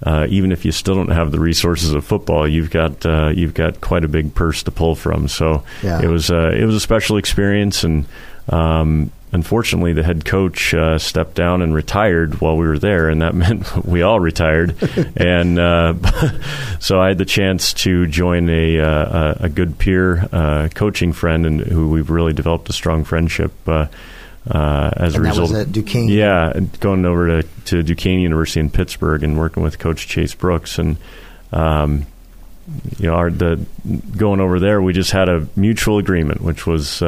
uh, 0.06 0.26
even 0.30 0.54
if 0.54 0.64
you 0.64 0.72
still 0.72 0.96
don't 0.96 1.12
have 1.12 1.32
the 1.32 1.40
resources 1.42 1.92
of 1.94 2.06
football, 2.06 2.48
you've 2.48 2.72
got 2.72 3.06
uh, 3.06 3.28
you've 3.36 3.54
got 3.54 3.82
quite 3.82 4.06
a 4.06 4.08
big 4.08 4.34
purse 4.34 4.64
to 4.64 4.72
pull 4.72 4.96
from. 4.96 5.28
So 5.28 5.64
Yeah. 5.84 6.02
it 6.02 6.08
was 6.08 6.32
uh, 6.32 6.52
it 6.56 6.64
was 6.64 6.76
a 6.76 6.80
special 6.80 7.18
experience, 7.18 7.84
and 7.84 8.06
um, 8.48 9.12
unfortunately, 9.32 9.94
the 9.94 10.04
head 10.04 10.26
coach 10.26 10.74
uh, 10.74 10.98
stepped 10.98 11.36
down 11.36 11.62
and 11.62 11.74
retired 11.74 12.42
while 12.42 12.58
we 12.58 12.68
were 12.68 12.80
there, 12.80 13.10
and 13.10 13.22
that 13.22 13.36
meant 13.36 13.86
we 13.86 14.02
all 14.02 14.20
retired. 14.20 14.76
and 15.16 15.60
uh, 15.60 15.94
so 16.80 17.00
I 17.00 17.10
had 17.10 17.18
the 17.18 17.26
chance 17.26 17.74
to 17.74 18.08
join 18.08 18.50
a 18.50 18.80
uh, 18.80 19.36
a 19.40 19.50
good 19.50 19.78
peer 19.78 20.28
uh, 20.32 20.70
coaching 20.74 21.14
friend, 21.14 21.46
and 21.46 21.62
who 21.62 21.90
we've 21.90 22.10
really 22.10 22.34
developed 22.34 22.70
a 22.70 22.74
strong 22.74 23.04
friendship. 23.04 23.52
Uh, 23.68 23.88
uh, 24.50 24.92
as 24.96 25.14
And 25.14 25.26
a 25.26 25.28
that 25.28 25.30
result, 25.30 25.50
was 25.52 25.60
at 25.60 25.72
Duquesne? 25.72 26.08
Yeah, 26.08 26.60
going 26.80 27.06
over 27.06 27.42
to, 27.42 27.48
to 27.66 27.84
Duquesne 27.84 28.22
University 28.22 28.62
in 28.62 28.72
Pittsburgh 28.72 29.22
and 29.22 29.38
working 29.38 29.62
with 29.62 29.78
Coach 29.78 30.08
Chase 30.08 30.34
Brooks, 30.34 30.80
and 30.80 30.98
um, 31.52 32.08
you 32.98 33.08
know, 33.08 33.16
our, 33.16 33.30
the 33.30 33.64
going 34.16 34.40
over 34.40 34.60
there, 34.60 34.82
we 34.82 34.94
just 34.94 35.12
had 35.12 35.30
a 35.30 35.48
mutual 35.56 35.98
agreement, 35.98 36.42
which 36.42 36.66
was 36.66 37.02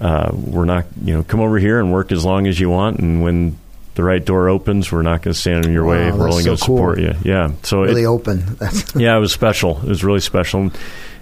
uh, 0.00 0.30
we're 0.34 0.64
not, 0.64 0.84
you 1.02 1.14
know, 1.14 1.22
come 1.22 1.40
over 1.40 1.58
here 1.58 1.78
and 1.80 1.92
work 1.92 2.12
as 2.12 2.24
long 2.24 2.46
as 2.46 2.58
you 2.60 2.68
want, 2.70 2.98
and 2.98 3.22
when 3.22 3.58
the 3.94 4.02
right 4.02 4.22
door 4.24 4.48
opens, 4.50 4.92
we're 4.92 5.00
not 5.02 5.22
going 5.22 5.32
to 5.32 5.38
stand 5.40 5.64
in 5.64 5.72
your 5.72 5.84
way. 5.86 6.10
Wow, 6.10 6.18
We're 6.18 6.28
only 6.30 6.42
so 6.42 6.46
going 6.48 6.56
to 6.58 6.64
cool. 6.66 6.76
support 6.76 6.98
you. 7.00 7.14
Yeah, 7.24 7.52
so 7.62 7.82
it, 7.84 7.86
Really 7.88 8.04
open. 8.06 8.44
Yeah, 8.94 9.16
it 9.16 9.20
was 9.20 9.32
special. 9.32 9.78
It 9.78 9.88
was 9.88 10.04
really 10.04 10.20
special, 10.20 10.70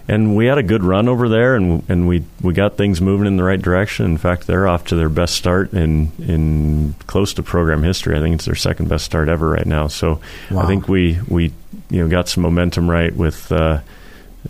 and 0.08 0.34
we 0.36 0.46
had 0.46 0.58
a 0.58 0.62
good 0.64 0.82
run 0.82 1.08
over 1.08 1.28
there, 1.28 1.54
and 1.54 1.84
and 1.88 2.08
we 2.08 2.24
we 2.42 2.52
got 2.52 2.76
things 2.76 3.00
moving 3.00 3.28
in 3.28 3.36
the 3.36 3.44
right 3.44 3.62
direction. 3.62 4.06
In 4.06 4.18
fact, 4.18 4.48
they're 4.48 4.66
off 4.66 4.86
to 4.86 4.96
their 4.96 5.08
best 5.08 5.34
start 5.36 5.72
in 5.72 6.10
in 6.18 6.94
close 7.06 7.32
to 7.34 7.42
program 7.44 7.82
history. 7.84 8.16
I 8.16 8.20
think 8.20 8.34
it's 8.34 8.44
their 8.44 8.56
second 8.56 8.88
best 8.88 9.04
start 9.04 9.28
ever 9.28 9.48
right 9.48 9.66
now. 9.66 9.86
So 9.86 10.20
Wow. 10.50 10.62
I 10.62 10.66
think 10.66 10.88
we 10.88 11.20
we 11.28 11.52
you 11.90 12.02
know 12.02 12.08
got 12.08 12.28
some 12.28 12.42
momentum 12.42 12.90
right 12.90 13.14
with 13.14 13.52
uh, 13.52 13.78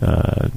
uh, 0.01 0.49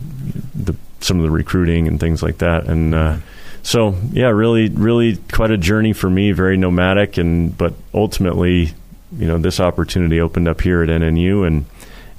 the 0.54 0.74
some 1.00 1.18
of 1.18 1.22
the 1.22 1.30
recruiting 1.30 1.86
and 1.86 2.00
things 2.00 2.22
like 2.22 2.38
that, 2.38 2.64
and. 2.64 2.94
Uh, 2.94 3.16
so 3.62 3.94
yeah, 4.12 4.28
really, 4.28 4.68
really 4.68 5.16
quite 5.16 5.50
a 5.50 5.58
journey 5.58 5.92
for 5.92 6.08
me. 6.08 6.32
Very 6.32 6.56
nomadic, 6.56 7.18
and 7.18 7.56
but 7.56 7.74
ultimately, 7.92 8.72
you 9.16 9.26
know, 9.26 9.38
this 9.38 9.60
opportunity 9.60 10.20
opened 10.20 10.48
up 10.48 10.60
here 10.60 10.82
at 10.82 10.88
NNU, 10.88 11.46
and 11.46 11.64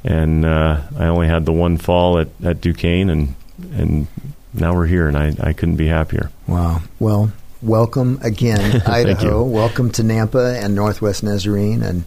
and 0.04 0.46
uh, 0.46 0.82
I 0.98 1.06
only 1.06 1.28
had 1.28 1.46
the 1.46 1.54
one 1.54 1.78
fall 1.78 2.20
at, 2.20 2.30
at 2.44 2.62
Duquesne, 2.62 3.10
and 3.10 3.36
and 3.74 4.08
now 4.54 4.74
we're 4.74 4.88
here, 4.88 5.08
and 5.08 5.18
I, 5.18 5.34
I 5.40 5.54
couldn't 5.54 5.76
be 5.78 5.88
happier. 5.88 6.32
Wow. 6.48 6.82
Well, 7.00 7.32
welcome 7.62 8.20
again, 8.22 8.82
Idaho. 8.86 9.44
Welcome 9.44 9.92
to 9.92 10.04
Nampa 10.04 10.64
and 10.64 10.76
Northwest 10.76 11.24
Nazarene. 11.24 11.82
And 11.82 12.04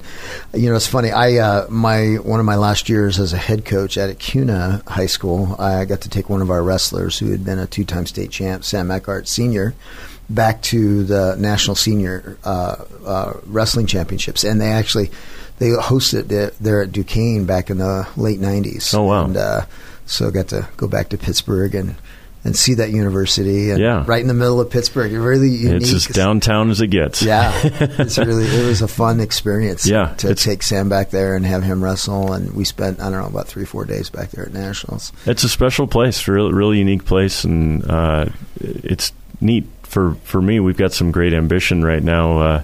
you 0.55 0.71
know, 0.71 0.77
it's 0.77 0.87
funny. 0.87 1.11
I 1.11 1.37
uh, 1.37 1.67
my 1.69 2.15
one 2.15 2.41
of 2.41 2.47
my 2.47 2.57
last 2.57 2.89
years 2.89 3.19
as 3.19 3.33
a 3.33 3.37
head 3.39 3.65
coach 3.65 3.97
at 3.99 4.11
Acuna 4.11 4.83
High 4.87 5.07
School, 5.07 5.57
I 5.59 5.85
got 5.85 6.03
to 6.03 6.09
take 6.09 6.29
one 6.29 6.43
of 6.43 6.51
our 6.51 6.63
wrestlers 6.63 7.19
who 7.19 7.31
had 7.31 7.45
been 7.45 7.59
a 7.59 7.67
two-time 7.67 8.07
state 8.07 8.31
champ, 8.31 8.65
Sam 8.65 8.91
Eckhart 8.91 9.29
Senior, 9.29 9.75
back 10.31 10.63
to 10.63 11.05
the 11.05 11.37
national 11.39 11.77
senior 11.77 12.39
uh, 12.45 12.85
uh, 13.05 13.33
wrestling 13.47 13.87
championships, 13.87 14.45
and 14.45 14.61
they 14.61 14.71
actually 14.71 15.11
they 15.59 15.69
hosted 15.71 16.31
it 16.33 16.55
there 16.61 16.83
at 16.83 16.93
Duquesne 16.93 17.45
back 17.47 17.71
in 17.71 17.79
the 17.79 18.09
late 18.17 18.41
'90s. 18.41 18.95
Oh, 18.95 19.05
wow. 19.05 19.25
And 19.25 19.37
uh, 19.37 19.67
so 20.07 20.29
I 20.29 20.31
got 20.31 20.49
to 20.49 20.69
go 20.77 20.89
back 20.89 21.11
to 21.11 21.19
Pittsburgh 21.19 21.75
and. 21.75 21.97
And 22.45 22.57
see 22.57 22.75
that 22.75 22.91
university, 22.91 23.71
and 23.71 23.79
Yeah. 23.81 24.03
right 24.05 24.21
in 24.21 24.27
the 24.27 24.35
middle 24.35 24.61
of 24.61 24.69
Pittsburgh. 24.69 25.13
Really 25.13 25.49
unique. 25.51 25.83
It's 25.83 25.93
as 25.93 26.07
downtown 26.09 26.71
as 26.71 26.81
it 26.81 26.89
gets. 26.89 27.23
Yeah, 27.23 27.53
it's 27.65 28.19
really 28.19 28.47
it 28.47 28.67
was 28.67 28.83
a 28.83 28.89
fun 28.89 29.21
experience. 29.21 29.87
Yeah, 29.87 30.13
to 30.19 30.35
take 30.35 30.65
Sam 30.65 30.89
back 30.89 31.11
there 31.11 31.37
and 31.37 31.47
have 31.47 31.63
him 31.63 31.85
wrestle, 31.85 32.33
and 32.33 32.53
we 32.53 32.65
spent 32.65 32.99
I 32.99 33.05
don't 33.11 33.21
know 33.21 33.29
about 33.29 33.47
three 33.47 33.65
four 33.65 33.85
days 33.85 34.11
back 34.11 34.31
there 34.31 34.45
at 34.47 34.53
nationals. 34.53 35.13
It's 35.25 35.45
a 35.45 35.49
special 35.49 35.87
place, 35.87 36.27
really, 36.27 36.53
really 36.53 36.79
unique 36.79 37.05
place, 37.05 37.45
and 37.45 37.89
uh, 37.89 38.27
it's 38.61 39.13
neat 39.41 39.67
for 39.85 40.17
for 40.25 40.43
me. 40.43 40.59
We've 40.59 40.77
got 40.77 40.93
some 40.93 41.13
great 41.13 41.35
ambition 41.35 41.85
right 41.85 42.03
now. 42.03 42.39
Uh, 42.41 42.63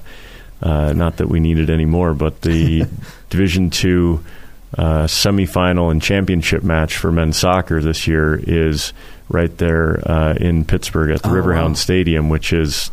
uh, 0.60 0.92
not 0.92 1.18
that 1.18 1.28
we 1.28 1.38
need 1.38 1.56
it 1.58 1.70
anymore, 1.70 2.14
but 2.14 2.42
the 2.42 2.84
Division 3.30 3.70
Two 3.70 4.24
uh, 4.76 5.04
semifinal 5.06 5.90
and 5.90 6.02
championship 6.02 6.62
match 6.62 6.96
for 6.96 7.10
men's 7.10 7.38
soccer 7.38 7.80
this 7.80 8.06
year 8.06 8.38
is 8.42 8.92
right 9.28 9.56
there 9.58 10.00
uh, 10.10 10.34
in 10.34 10.64
Pittsburgh 10.64 11.10
at 11.10 11.22
the 11.22 11.28
Oh, 11.30 11.32
Riverhound 11.32 11.68
wow. 11.68 11.74
Stadium, 11.74 12.28
which 12.28 12.52
is 12.52 12.90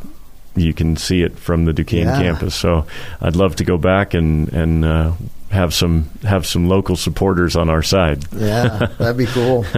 you 0.55 0.73
can 0.73 0.95
see 0.95 1.21
it 1.21 1.37
from 1.37 1.65
the 1.65 1.73
Duquesne 1.73 2.07
Yeah. 2.07 2.21
campus. 2.21 2.55
So 2.55 2.85
I'd 3.21 3.35
love 3.35 3.57
to 3.57 3.65
go 3.65 3.77
back 3.77 4.13
and 4.13 4.47
and 4.53 4.85
uh, 4.85 5.11
have 5.51 5.73
some 5.73 6.09
have 6.23 6.45
some 6.45 6.67
local 6.69 6.95
supporters 6.95 7.55
on 7.57 7.69
our 7.69 7.83
side. 7.83 8.23
Yeah, 8.33 8.87
that'd 8.97 9.17
be 9.17 9.25
cool. 9.25 9.65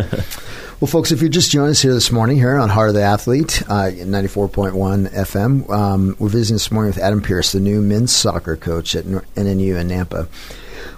Well, 0.79 0.87
folks, 0.87 1.11
if 1.11 1.21
you're 1.21 1.29
just 1.31 1.49
joining 1.49 1.71
us 1.71 1.81
here 1.81 1.91
this 1.95 2.11
morning 2.11 2.37
here 2.37 2.55
on 2.55 2.69
Heart 2.69 2.89
of 2.89 2.93
the 2.93 3.01
Athlete, 3.01 3.63
uh, 3.67 3.89
94.1 3.95 5.07
FM, 5.11 5.67
um, 5.71 6.15
we're 6.19 6.29
visiting 6.29 6.53
this 6.53 6.71
morning 6.71 6.89
with 6.93 6.99
Adam 7.03 7.19
Pierce, 7.19 7.51
the 7.51 7.59
new 7.59 7.81
men's 7.81 8.11
soccer 8.15 8.55
coach 8.55 8.95
at 8.95 9.05
NNU 9.05 9.75
in 9.75 9.87
Nampa. 9.87 10.27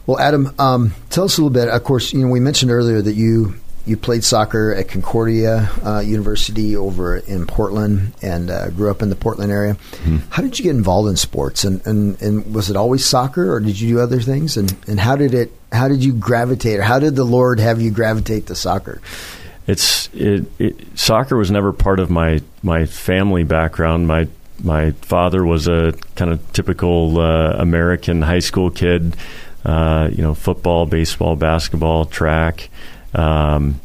Well, 0.06 0.20
Adam, 0.20 0.54
um, 0.60 0.94
tell 1.10 1.26
us 1.26 1.38
a 1.38 1.42
little 1.42 1.54
bit. 1.54 1.70
Of 1.70 1.84
course, 1.84 2.14
you 2.14 2.22
know 2.22 2.28
we 2.28 2.40
mentioned 2.40 2.72
earlier 2.72 3.02
that 3.02 3.14
you 3.14 3.56
you 3.86 3.98
played 3.98 4.24
soccer 4.24 4.74
at 4.74 4.88
Concordia 4.88 5.70
uh, 5.84 6.00
University 6.00 6.76
over 6.76 7.18
in 7.18 7.48
Portland 7.48 8.14
and 8.22 8.52
uh, 8.52 8.70
grew 8.70 8.92
up 8.92 9.02
in 9.02 9.10
the 9.10 9.16
Portland 9.16 9.52
area. 9.52 9.78
How 10.30 10.44
did 10.44 10.60
you 10.60 10.64
get 10.64 10.76
involved 10.76 11.10
in 11.10 11.16
sports? 11.16 11.64
And, 11.64 11.84
and, 11.88 12.22
and 12.22 12.54
was 12.54 12.70
it 12.70 12.76
always 12.76 13.04
soccer, 13.04 13.52
or 13.52 13.60
did 13.60 13.80
you 13.80 13.96
do 13.96 14.00
other 14.00 14.22
things? 14.22 14.58
And, 14.58 14.76
and 14.88 15.00
how 15.00 15.16
did 15.16 15.34
it? 15.34 15.52
How 15.72 15.88
did 15.88 16.04
you 16.04 16.14
gravitate, 16.14 16.80
or 16.80 16.84
how 16.84 17.00
did 17.00 17.16
the 17.16 17.24
Lord 17.24 17.60
have 17.60 17.82
you 17.82 17.90
gravitate 17.90 18.48
to 18.48 18.56
soccer? 18.56 19.02
it's 19.70 20.10
it, 20.14 20.46
it 20.60 20.98
soccer 20.98 21.38
was 21.38 21.52
never 21.52 21.72
part 21.72 22.00
of 22.00 22.10
my 22.10 22.42
my 22.64 22.86
family 22.86 23.44
background 23.44 24.08
my 24.08 24.28
my 24.64 24.92
father 24.94 25.46
was 25.46 25.68
a 25.68 25.94
kind 26.16 26.32
of 26.32 26.54
typical 26.54 27.20
uh, 27.20 27.52
American 27.52 28.24
high 28.24 28.40
school 28.40 28.72
kid 28.72 29.16
uh, 29.66 30.10
you 30.12 30.22
know 30.24 30.34
football 30.34 30.86
baseball 30.86 31.36
basketball 31.36 32.06
track 32.06 32.70
um, 33.14 33.80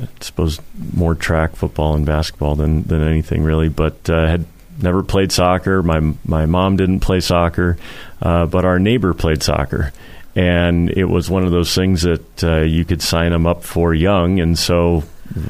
I 0.00 0.06
suppose 0.20 0.60
more 0.94 1.14
track 1.14 1.56
football 1.56 1.94
and 1.94 2.06
basketball 2.06 2.54
than 2.56 2.82
than 2.84 3.06
anything 3.06 3.42
really 3.42 3.68
but 3.68 4.08
uh, 4.08 4.26
had 4.26 4.44
never 4.80 5.02
played 5.02 5.32
soccer 5.32 5.82
my 5.82 6.00
my 6.24 6.46
mom 6.46 6.76
didn't 6.76 7.00
play 7.00 7.20
soccer 7.20 7.76
uh, 8.22 8.46
but 8.46 8.64
our 8.64 8.78
neighbor 8.78 9.14
played 9.14 9.42
soccer 9.42 9.92
and 10.38 10.90
it 10.90 11.06
was 11.06 11.28
one 11.28 11.44
of 11.44 11.50
those 11.50 11.74
things 11.74 12.02
that 12.02 12.44
uh, 12.44 12.60
you 12.60 12.84
could 12.84 13.02
sign 13.02 13.32
them 13.32 13.44
up 13.44 13.64
for 13.64 13.92
young, 13.92 14.38
and 14.38 14.56
so 14.56 15.02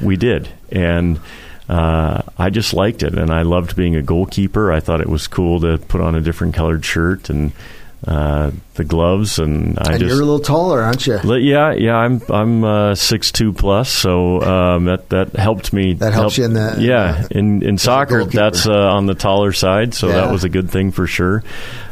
we 0.02 0.16
did. 0.16 0.48
And 0.72 1.20
uh, 1.68 2.22
I 2.38 2.48
just 2.48 2.72
liked 2.72 3.02
it, 3.02 3.18
and 3.18 3.30
I 3.30 3.42
loved 3.42 3.76
being 3.76 3.96
a 3.96 4.02
goalkeeper. 4.02 4.72
I 4.72 4.80
thought 4.80 5.02
it 5.02 5.08
was 5.08 5.28
cool 5.28 5.60
to 5.60 5.76
put 5.76 6.00
on 6.00 6.14
a 6.14 6.22
different 6.22 6.54
colored 6.54 6.86
shirt 6.86 7.28
and 7.28 7.52
uh, 8.06 8.52
the 8.74 8.84
gloves, 8.84 9.38
and 9.40 9.76
I 9.78 9.92
and 9.92 10.00
just 10.00 10.12
you're 10.14 10.22
a 10.22 10.24
little 10.24 10.38
taller, 10.38 10.80
aren't 10.82 11.06
you? 11.06 11.18
Yeah, 11.36 11.72
yeah, 11.72 11.96
I'm 11.96 12.22
I'm 12.28 12.62
uh, 12.64 12.94
six 12.94 13.32
two 13.32 13.52
plus, 13.52 13.90
so 13.90 14.40
um, 14.40 14.84
that 14.84 15.08
that 15.08 15.34
helped 15.36 15.72
me. 15.72 15.94
That 15.94 16.12
helps 16.12 16.36
help- 16.36 16.38
you 16.38 16.44
in 16.44 16.52
the- 16.52 16.76
yeah. 16.80 17.26
In 17.30 17.62
in 17.62 17.76
soccer, 17.78 18.24
that's 18.24 18.66
uh, 18.68 18.72
on 18.72 19.06
the 19.06 19.14
taller 19.14 19.52
side, 19.52 19.94
so 19.94 20.06
Yeah. 20.08 20.14
that 20.14 20.30
was 20.32 20.44
a 20.44 20.48
good 20.48 20.70
thing 20.70 20.92
for 20.92 21.06
sure. 21.08 21.42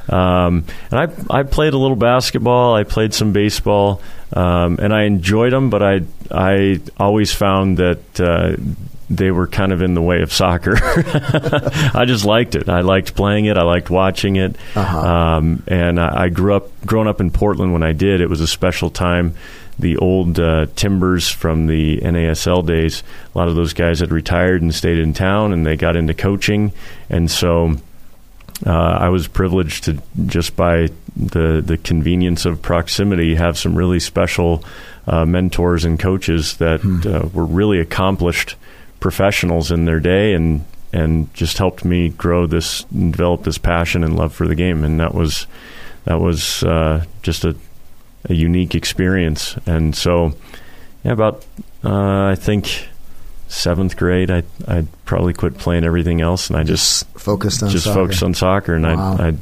Um, 0.09 0.65
and 0.93 1.01
I 1.01 1.39
I 1.41 1.43
played 1.43 1.73
a 1.75 1.79
little 1.79 1.97
basketball, 1.97 2.75
I 2.77 2.85
played 2.85 3.13
some 3.13 3.33
baseball, 3.33 4.01
um, 4.33 4.79
and 4.81 4.95
I 4.95 5.03
enjoyed 5.05 5.53
them, 5.53 5.71
but 5.71 5.83
I 5.83 6.03
I 6.31 6.81
always 6.99 7.33
found 7.33 7.79
that. 7.79 7.99
They 9.09 9.31
were 9.31 9.47
kind 9.47 9.73
of 9.73 9.83
in 9.83 9.95
the 9.95 10.03
way 10.03 10.23
of 10.23 10.33
soccer. 10.33 10.77
I 10.83 12.05
just 12.07 12.25
liked 12.25 12.57
it. 12.57 12.69
I 12.69 12.81
liked 12.81 13.15
playing 13.15 13.45
it. 13.45 13.57
I 13.57 13.63
liked 13.63 13.89
watching 13.89 14.37
it. 14.37 14.57
Uh-huh. 14.75 14.99
Um, 14.99 15.63
and 15.69 16.01
I, 16.01 16.25
I 16.25 16.29
grew 16.29 16.55
up, 16.55 16.71
growing 16.85 17.07
up 17.07 17.21
in 17.21 17.31
Portland 17.31 17.73
when 17.73 17.85
I 17.85 17.93
did. 17.93 18.21
It 18.21 18.29
was 18.29 18.41
a 18.41 18.49
special 18.49 18.91
time. 18.91 19.35
The 19.79 19.99
old 19.99 20.41
uh, 20.41 20.67
Timbers 20.75 21.29
from 21.29 21.67
the 21.67 21.99
NASL 21.99 22.67
days, 22.67 23.03
a 23.35 23.39
lot 23.39 23.49
of 23.49 23.57
those 23.57 23.75
guys 23.75 24.01
had 24.01 24.11
retired 24.11 24.63
and 24.63 24.75
stayed 24.75 24.99
in 24.99 25.13
town, 25.13 25.53
and 25.53 25.67
they 25.67 25.77
got 25.77 25.97
into 25.97 26.15
coaching, 26.15 26.73
and 27.11 27.31
so 27.31 27.77
uh, 28.65 28.71
I 28.71 29.11
was 29.11 29.29
privileged 29.29 29.85
to 29.85 30.03
just 30.25 30.57
by 30.57 30.89
the 31.15 31.63
the 31.65 31.77
convenience 31.77 32.47
of 32.47 32.63
proximity 32.63 33.35
have 33.35 33.59
some 33.59 33.75
really 33.75 34.01
special 34.01 34.65
uh, 35.07 35.27
mentors 35.27 35.85
and 35.85 35.99
coaches 35.99 36.57
that 36.57 36.81
uh, 37.07 37.29
were 37.35 37.45
really 37.45 37.79
accomplished 37.81 38.57
professionals 39.01 39.71
in 39.71 39.85
their 39.85 40.01
day 40.01 40.33
and 40.35 40.65
and 40.93 41.33
just 41.35 41.59
helped 41.59 41.85
me 41.85 42.09
grow 42.11 42.47
this 42.47 42.85
develop 42.85 43.43
this 43.45 43.59
passion 43.59 44.03
and 44.05 44.17
love 44.17 44.33
for 44.33 44.47
the 44.49 44.55
game 44.55 44.85
and 44.85 44.99
that 45.01 45.15
was 45.15 45.47
that 46.05 46.21
was 46.21 46.63
uh, 46.63 47.05
just 47.23 47.45
a, 47.45 47.55
a 48.29 48.35
unique 48.35 48.75
experience 48.75 49.57
and 49.67 49.95
so 49.97 50.33
yeah 51.05 51.13
about 51.13 51.45
uh, 51.85 52.27
I 52.27 52.35
think 52.37 52.89
seventh 53.49 53.97
grade 53.97 54.31
I 54.31 54.43
I 54.67 54.87
probably 55.05 55.33
quit 55.35 55.59
playing 55.59 55.85
everything 55.85 56.21
else 56.21 56.49
and 56.49 56.57
I 56.59 56.63
just 56.65 57.07
Focused 57.19 57.63
on 57.63 57.71
just 57.71 57.85
soccer. 57.85 58.03
focused 58.03 58.23
on 58.23 58.35
soccer, 58.35 58.75
and 58.75 58.85
Wow. 58.85 59.17
I, 59.19 59.27
I 59.29 59.35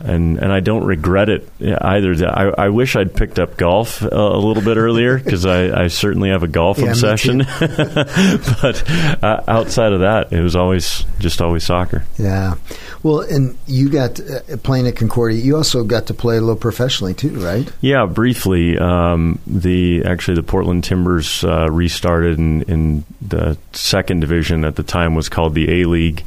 and 0.00 0.38
and 0.38 0.52
I 0.52 0.60
don't 0.60 0.84
regret 0.84 1.28
it 1.28 1.48
either. 1.60 2.14
I, 2.28 2.66
I 2.66 2.68
wish 2.68 2.96
I'd 2.96 3.14
picked 3.14 3.38
up 3.38 3.56
golf 3.56 4.02
a, 4.02 4.06
a 4.08 4.38
little 4.38 4.62
bit 4.62 4.76
earlier 4.76 5.18
because 5.18 5.44
I, 5.44 5.84
I 5.84 5.88
certainly 5.88 6.30
have 6.30 6.42
a 6.42 6.48
golf 6.48 6.78
Yeah, 6.78 6.90
obsession. 6.90 7.38
but 7.60 8.84
uh, 9.22 9.42
outside 9.48 9.92
of 9.92 10.00
that, 10.00 10.28
it 10.32 10.40
was 10.40 10.56
always 10.56 11.04
just 11.18 11.40
always 11.40 11.64
soccer. 11.64 12.04
Yeah. 12.16 12.54
Well, 13.02 13.20
and 13.20 13.56
you 13.66 13.88
got 13.90 14.18
uh, 14.20 14.56
playing 14.62 14.86
at 14.86 14.96
Concordia. 14.96 15.38
You 15.40 15.56
also 15.56 15.84
got 15.84 16.06
to 16.06 16.14
play 16.14 16.36
a 16.36 16.40
little 16.40 16.56
professionally 16.56 17.14
too, 17.14 17.30
right? 17.40 17.70
Yeah, 17.80 18.06
briefly. 18.06 18.76
Um, 18.78 19.38
the 19.46 20.04
actually 20.04 20.34
the 20.34 20.42
Portland 20.42 20.84
Timbers 20.84 21.44
uh, 21.44 21.68
restarted 21.70 22.38
in, 22.38 22.62
in 22.62 23.04
the 23.20 23.56
second 23.72 24.20
division 24.20 24.64
at 24.64 24.76
the 24.76 24.82
time 24.82 25.14
was 25.14 25.28
called 25.28 25.54
the 25.54 25.82
A 25.82 25.86
League, 25.86 26.24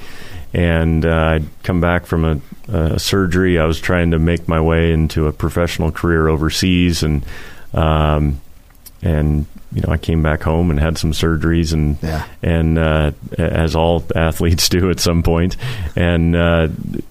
and 0.53 1.05
uh, 1.05 1.09
I'd 1.09 1.63
come 1.63 1.81
back 1.81 2.05
from 2.05 2.25
a, 2.25 2.41
a 2.67 2.99
surgery. 2.99 3.59
I 3.59 3.65
was 3.65 3.79
trying 3.79 4.11
to 4.11 4.19
make 4.19 4.47
my 4.47 4.59
way 4.61 4.91
into 4.91 5.27
a 5.27 5.31
professional 5.31 5.91
career 5.91 6.27
overseas, 6.27 7.03
and 7.03 7.23
um, 7.73 8.41
and 9.03 9.45
you 9.73 9.81
know 9.81 9.89
I 9.93 9.97
came 9.97 10.21
back 10.21 10.43
home 10.43 10.69
and 10.69 10.79
had 10.79 10.97
some 10.97 11.11
surgeries, 11.11 11.73
and 11.73 11.97
Yeah. 12.03 12.25
and 12.43 12.77
uh, 12.77 13.11
as 13.37 13.75
all 13.75 14.03
athletes 14.15 14.67
do 14.77 14.89
at 14.89 14.99
some 14.99 15.23
point, 15.23 15.57
and 15.95 16.35
uh, 16.35 16.67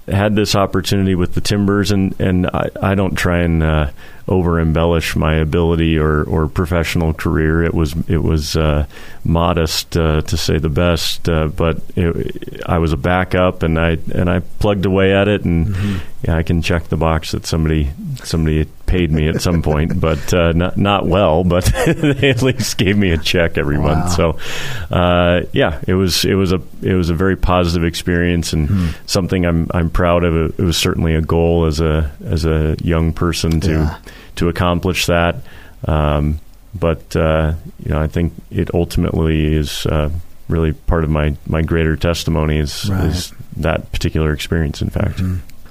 had 0.08 0.34
this 0.36 0.54
opportunity 0.54 1.14
with 1.14 1.34
the 1.34 1.40
Timbers, 1.40 1.90
and 1.90 2.18
and 2.20 2.46
I, 2.48 2.68
I 2.82 2.94
don't 2.94 3.14
try 3.16 3.38
and 3.40 3.62
uh, 3.62 3.90
over 4.28 4.60
embellish 4.60 5.16
my 5.16 5.34
ability 5.36 5.98
or, 5.98 6.22
or 6.22 6.46
professional 6.46 7.12
career. 7.12 7.64
It 7.64 7.74
was 7.74 7.94
it 8.08 8.22
was 8.22 8.54
uh, 8.56 8.86
modest 9.24 9.96
uh, 9.96 10.20
to 10.22 10.36
say 10.36 10.58
the 10.58 10.68
best, 10.68 11.28
uh, 11.28 11.48
but 11.48 11.80
it, 11.96 12.62
I 12.66 12.78
was 12.78 12.92
a 12.92 12.96
backup, 12.96 13.62
and 13.62 13.78
I 13.80 13.98
and 14.14 14.28
I 14.30 14.40
plugged 14.58 14.84
away 14.86 15.12
at 15.14 15.28
it, 15.28 15.44
and 15.44 15.74
yeah, 16.22 16.36
I 16.36 16.42
can 16.42 16.62
check 16.62 16.84
the 16.88 16.96
box 16.96 17.32
that 17.32 17.46
somebody 17.46 17.90
somebody 18.22 18.68
paid 18.90 19.10
me 19.10 19.28
at 19.28 19.40
some 19.40 19.62
point, 19.62 19.98
but 20.08 20.34
uh, 20.34 20.52
not 20.52 20.76
not 20.76 21.06
well, 21.06 21.44
but 21.44 21.64
they 21.86 22.30
at 22.30 22.42
least 22.42 22.76
gave 22.76 22.98
me 22.98 23.10
a 23.12 23.18
check 23.18 23.56
every 23.56 23.78
Wow. 23.78 23.94
month. 23.94 24.12
So 24.12 24.36
uh, 24.94 25.42
yeah, 25.52 25.80
it 25.86 25.94
was 25.94 26.24
it 26.24 26.34
was 26.34 26.52
a 26.52 26.60
it 26.82 26.94
was 26.94 27.08
a 27.10 27.14
very 27.14 27.36
positive 27.36 27.84
experience 27.86 28.52
and 28.52 28.68
Hmm. 28.68 28.86
something 29.06 29.46
I'm 29.46 29.68
I'm 29.72 29.90
proud 29.90 30.24
of. 30.24 30.58
It 30.58 30.62
was 30.62 30.76
certainly 30.76 31.14
a 31.14 31.20
goal 31.22 31.66
as 31.66 31.80
a 31.80 32.10
as 32.24 32.44
a 32.44 32.76
young 32.82 33.12
person 33.12 33.60
to 33.60 33.70
Yeah. 33.70 33.96
to 34.36 34.48
accomplish 34.48 35.06
that. 35.06 35.36
Um, 35.86 36.40
but 36.74 37.16
uh, 37.16 37.54
you 37.84 37.90
know, 37.92 38.00
I 38.02 38.06
think 38.08 38.32
it 38.50 38.74
ultimately 38.74 39.54
is 39.54 39.86
uh, 39.86 40.10
really 40.48 40.72
part 40.72 41.04
of 41.04 41.10
my 41.10 41.36
my 41.46 41.62
greater 41.62 41.96
testimony 41.96 42.58
is, 42.58 42.88
Right. 42.90 43.06
is 43.06 43.32
that 43.56 43.90
particular 43.92 44.32
experience. 44.32 44.82
In 44.82 44.90
fact, 44.90 45.22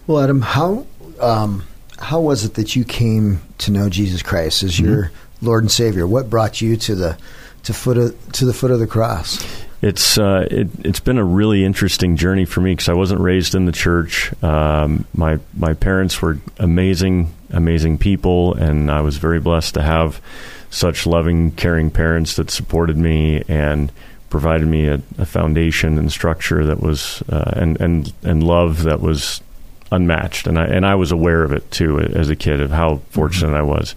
Well, 0.08 0.24
Adam, 0.24 0.42
how 0.42 0.86
um, 1.22 1.64
how 2.00 2.22
was 2.22 2.46
it 2.46 2.56
that 2.56 2.76
you 2.76 2.84
came 2.84 3.42
to 3.60 3.72
know 3.72 3.90
Jesus 3.90 4.22
Christ 4.22 4.64
as 4.64 4.80
your 4.80 5.12
Lord 5.42 5.64
and 5.64 5.72
Savior? 5.72 6.08
What 6.08 6.30
brought 6.30 6.62
you 6.62 6.78
to 6.78 6.96
the 6.96 7.18
to 7.64 7.74
foot 7.74 7.98
of, 7.98 8.32
to 8.34 8.46
the 8.46 8.54
foot 8.54 8.72
of 8.72 8.80
the 8.80 8.88
cross? 8.88 9.46
It's 9.82 10.18
uh, 10.18 10.48
it, 10.50 10.68
it's 10.84 11.00
been 11.00 11.18
a 11.18 11.24
really 11.24 11.64
interesting 11.64 12.18
journey 12.18 12.46
for 12.46 12.62
me 12.62 12.74
because 12.74 12.90
I 12.90 12.94
wasn't 12.94 13.22
raised 13.22 13.56
in 13.56 13.66
the 13.66 13.72
church. 13.72 14.32
Um, 14.44 15.06
my 15.14 15.40
my 15.56 15.74
parents 15.74 16.22
were 16.22 16.40
amazing, 16.58 17.34
amazing 17.50 17.98
people, 17.98 18.54
and 18.56 18.92
I 18.92 19.02
was 19.02 19.18
very 19.18 19.40
blessed 19.40 19.76
to 19.76 19.82
have 19.82 20.22
such 20.70 21.06
loving, 21.06 21.52
caring 21.52 21.92
parents 21.92 22.36
that 22.36 22.52
supported 22.52 22.98
me 22.98 23.44
and 23.48 23.92
provided 24.30 24.68
me 24.68 24.88
a, 24.88 25.02
a 25.18 25.26
foundation 25.26 25.98
and 25.98 26.12
structure 26.12 26.66
that 26.66 26.82
was 26.82 27.24
uh, 27.30 27.52
and 27.56 27.80
and 27.80 28.14
and 28.24 28.44
love 28.44 28.84
that 28.84 29.00
was 29.00 29.42
unmatched. 29.92 30.48
And 30.48 30.58
I 30.58 30.66
and 30.66 30.86
I 30.86 30.96
was 30.96 31.12
aware 31.12 31.44
of 31.44 31.52
it 31.52 31.70
too 31.72 32.00
as 32.00 32.30
a 32.30 32.36
kid 32.36 32.62
of 32.62 32.72
how 32.72 32.98
fortunate 33.10 33.56
I 33.56 33.62
was. 33.62 33.96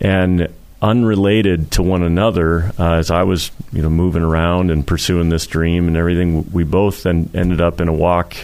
And 0.00 0.48
unrelated 0.80 1.70
to 1.70 1.82
one 1.82 2.02
another, 2.02 2.72
uh, 2.78 2.94
as 2.94 3.10
I 3.10 3.22
was 3.22 3.50
you 3.72 3.82
know 3.82 3.90
moving 3.90 4.22
around 4.22 4.70
and 4.70 4.86
pursuing 4.86 5.28
this 5.28 5.46
dream 5.46 5.88
and 5.88 5.96
everything, 5.96 6.50
we 6.52 6.64
both 6.64 7.04
then 7.04 7.30
ended 7.34 7.60
up 7.60 7.80
in 7.80 7.88
a 7.88 7.92
walk 7.92 8.36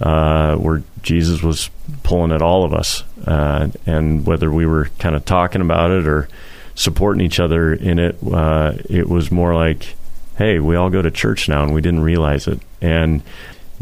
uh, 0.00 0.56
where 0.56 0.82
Jesus 1.02 1.42
was 1.42 1.70
pulling 2.02 2.32
at 2.32 2.42
all 2.42 2.64
of 2.64 2.74
us, 2.74 3.02
uh, 3.26 3.68
and 3.86 4.26
whether 4.26 4.50
we 4.50 4.66
were 4.66 4.90
kind 4.98 5.16
of 5.16 5.24
talking 5.24 5.62
about 5.62 5.90
it 5.90 6.06
or 6.06 6.28
supporting 6.74 7.24
each 7.24 7.40
other 7.40 7.72
in 7.72 7.98
it, 7.98 8.16
uh, 8.32 8.74
it 8.88 9.08
was 9.08 9.32
more 9.32 9.54
like, 9.54 9.96
"Hey, 10.36 10.58
we 10.60 10.76
all 10.76 10.90
go 10.90 11.02
to 11.02 11.10
church 11.10 11.48
now," 11.48 11.64
and 11.64 11.74
we 11.74 11.80
didn't 11.80 12.02
realize 12.02 12.46
it. 12.46 12.60
And 12.80 13.22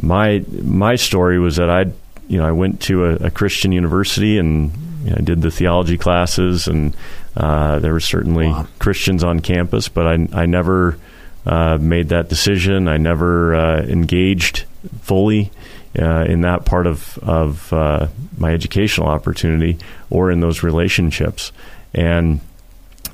my 0.01 0.45
my 0.63 0.97
story 0.97 1.39
was 1.39 1.57
that 1.57 1.69
I'd 1.69 1.93
you 2.29 2.39
know 2.39 2.47
I 2.47 2.53
went 2.53 2.81
to 2.83 3.05
a, 3.07 3.15
a 3.27 3.31
Christian 3.31 3.73
university 3.73 4.39
and 4.39 4.73
you 5.05 5.11
know, 5.11 5.17
I 5.19 5.23
did 5.23 5.43
the 5.43 5.51
theology 5.51 5.99
classes 5.99 6.67
and 6.67 6.97
uh, 7.37 7.79
there 7.79 7.93
were 7.93 8.01
certainly 8.01 8.49
Wow. 8.49 8.67
Christians 8.79 9.23
on 9.25 9.41
campus, 9.41 9.89
but 9.89 10.07
I 10.07 10.29
I 10.33 10.47
never 10.47 10.99
uh, 11.45 11.79
made 11.81 12.09
that 12.09 12.29
decision. 12.29 12.89
I 12.89 12.97
never 12.97 13.55
uh, 13.55 13.83
engaged 13.83 14.65
fully 15.03 15.53
uh, 15.99 16.25
in 16.25 16.41
that 16.43 16.65
part 16.65 16.87
of 16.87 17.19
of 17.23 17.73
uh, 17.73 18.09
my 18.37 18.53
educational 18.53 19.09
opportunity 19.09 19.79
or 20.11 20.31
in 20.31 20.41
those 20.41 20.63
relationships 20.63 21.53
and 21.95 22.41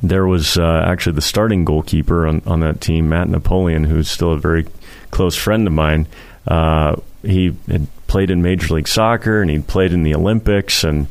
there 0.02 0.26
was 0.26 0.56
uh, 0.58 0.82
actually 0.84 1.12
the 1.14 1.20
starting 1.22 1.64
goalkeeper 1.64 2.26
on, 2.26 2.42
on 2.44 2.58
that 2.60 2.80
team, 2.80 3.08
Matt 3.08 3.28
Napoleon, 3.28 3.84
who's 3.84 4.10
still 4.10 4.32
a 4.32 4.38
very 4.38 4.66
close 5.12 5.36
friend 5.36 5.64
of 5.66 5.72
mine. 5.72 6.08
Uh, 6.46 6.96
he 7.22 7.54
had 7.68 7.86
played 8.12 8.30
in 8.30 8.42
Major 8.42 8.74
League 8.74 8.88
Soccer 8.88 9.40
and 9.40 9.50
he'd 9.50 9.66
played 9.66 9.92
in 9.92 10.02
the 10.02 10.14
Olympics, 10.14 10.84
and 10.84 11.06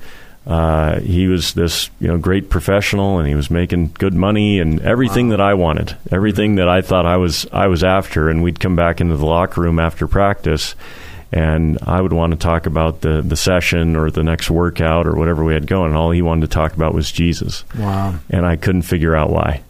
uh, 0.45 0.99
he 0.99 1.27
was 1.27 1.53
this 1.53 1.89
you 1.99 2.07
know 2.07 2.17
great 2.17 2.49
professional, 2.49 3.17
and 3.17 3.27
he 3.27 3.33
was 3.35 3.49
making 3.49 3.91
good 3.97 4.13
money 4.13 4.59
and 4.59 4.79
everything 4.81 5.29
that 5.29 5.41
I 5.41 5.55
wanted, 5.55 5.95
everything 6.11 6.55
that 6.55 6.69
I 6.69 6.81
thought 6.81 7.05
I 7.07 7.17
was 7.17 7.45
I 7.51 7.67
was 7.67 7.83
after. 7.83 8.29
And 8.29 8.43
we'd 8.43 8.59
come 8.59 8.75
back 8.75 9.01
into 9.01 9.17
the 9.17 9.25
locker 9.25 9.61
room 9.61 9.79
after 9.79 10.07
practice, 10.07 10.75
and 11.31 11.77
I 11.83 12.01
would 12.01 12.13
want 12.13 12.33
to 12.33 12.37
talk 12.39 12.65
about 12.67 13.01
the 13.01 13.21
the 13.21 13.35
session 13.35 13.95
or 13.95 14.11
the 14.11 14.23
next 14.23 14.49
workout 14.51 15.07
or 15.07 15.15
whatever 15.15 15.43
we 15.43 15.53
had 15.53 15.65
going. 15.67 15.87
And 15.89 15.97
all 15.97 16.11
he 16.11 16.21
wanted 16.21 16.41
to 16.49 16.53
talk 16.53 16.73
about 16.73 16.93
was 16.93 17.11
Jesus 17.11 17.63
Wow. 17.77 18.15
and 18.29 18.45
I 18.45 18.55
couldn't 18.57 18.83
figure 18.83 19.15
out 19.15 19.29
why. 19.31 19.61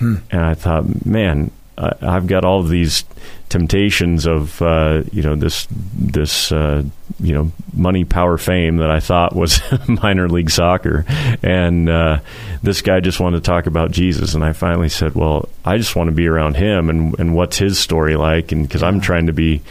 And 0.00 0.22
I 0.32 0.54
thought, 0.54 1.04
man, 1.04 1.50
I, 1.78 1.92
I've 2.02 2.26
got 2.26 2.44
all 2.44 2.60
of 2.60 2.68
these 2.68 3.04
temptations 3.48 4.26
of 4.26 4.60
uh, 4.60 5.02
you 5.12 5.22
know 5.22 5.34
this 5.34 5.66
this 5.70 6.52
uh, 6.52 6.82
you 7.20 7.32
know 7.32 7.52
money, 7.72 8.04
power, 8.04 8.36
fame 8.36 8.78
that 8.78 8.90
I 8.90 9.00
thought 9.00 9.34
was 9.34 9.60
minor 9.88 10.28
league 10.28 10.50
soccer, 10.50 11.04
and 11.42 11.88
uh, 11.88 12.20
this 12.62 12.82
guy 12.82 13.00
just 13.00 13.20
wanted 13.20 13.38
to 13.38 13.50
talk 13.50 13.66
about 13.66 13.90
Jesus. 13.90 14.34
And 14.34 14.44
I 14.44 14.52
finally 14.52 14.88
said, 14.88 15.14
well, 15.14 15.48
I 15.64 15.76
just 15.78 15.96
want 15.96 16.08
to 16.08 16.14
be 16.14 16.26
around 16.26 16.56
him, 16.56 16.90
and 16.90 17.18
and 17.18 17.34
what's 17.34 17.58
his 17.58 17.78
story 17.78 18.16
like? 18.16 18.52
And 18.52 18.66
because 18.66 18.82
I'm 18.82 19.00
trying 19.00 19.26
to 19.26 19.32
be, 19.32 19.62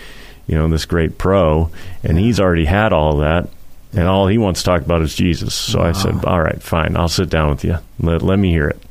you 0.48 0.56
know, 0.56 0.68
this 0.68 0.86
great 0.86 1.18
pro, 1.18 1.70
and 2.04 2.18
he's 2.18 2.40
already 2.40 2.66
had 2.66 2.94
all 2.94 3.18
that. 3.18 3.50
And 3.94 4.08
all 4.08 4.28
he 4.28 4.38
wants 4.38 4.62
to 4.62 4.66
talk 4.66 4.82
about 4.82 5.02
is 5.02 5.16
Jesus. 5.16 5.56
So 5.56 5.80
I 5.82 5.92
said, 5.94 6.26
"All 6.26 6.42
right, 6.42 6.62
fine. 6.62 6.98
I'll 6.98 7.08
sit 7.08 7.30
down 7.30 7.50
with 7.50 7.64
you. 7.64 7.78
Let, 8.00 8.22
let 8.22 8.38
me 8.38 8.52
hear 8.52 8.68
it." 8.68 8.82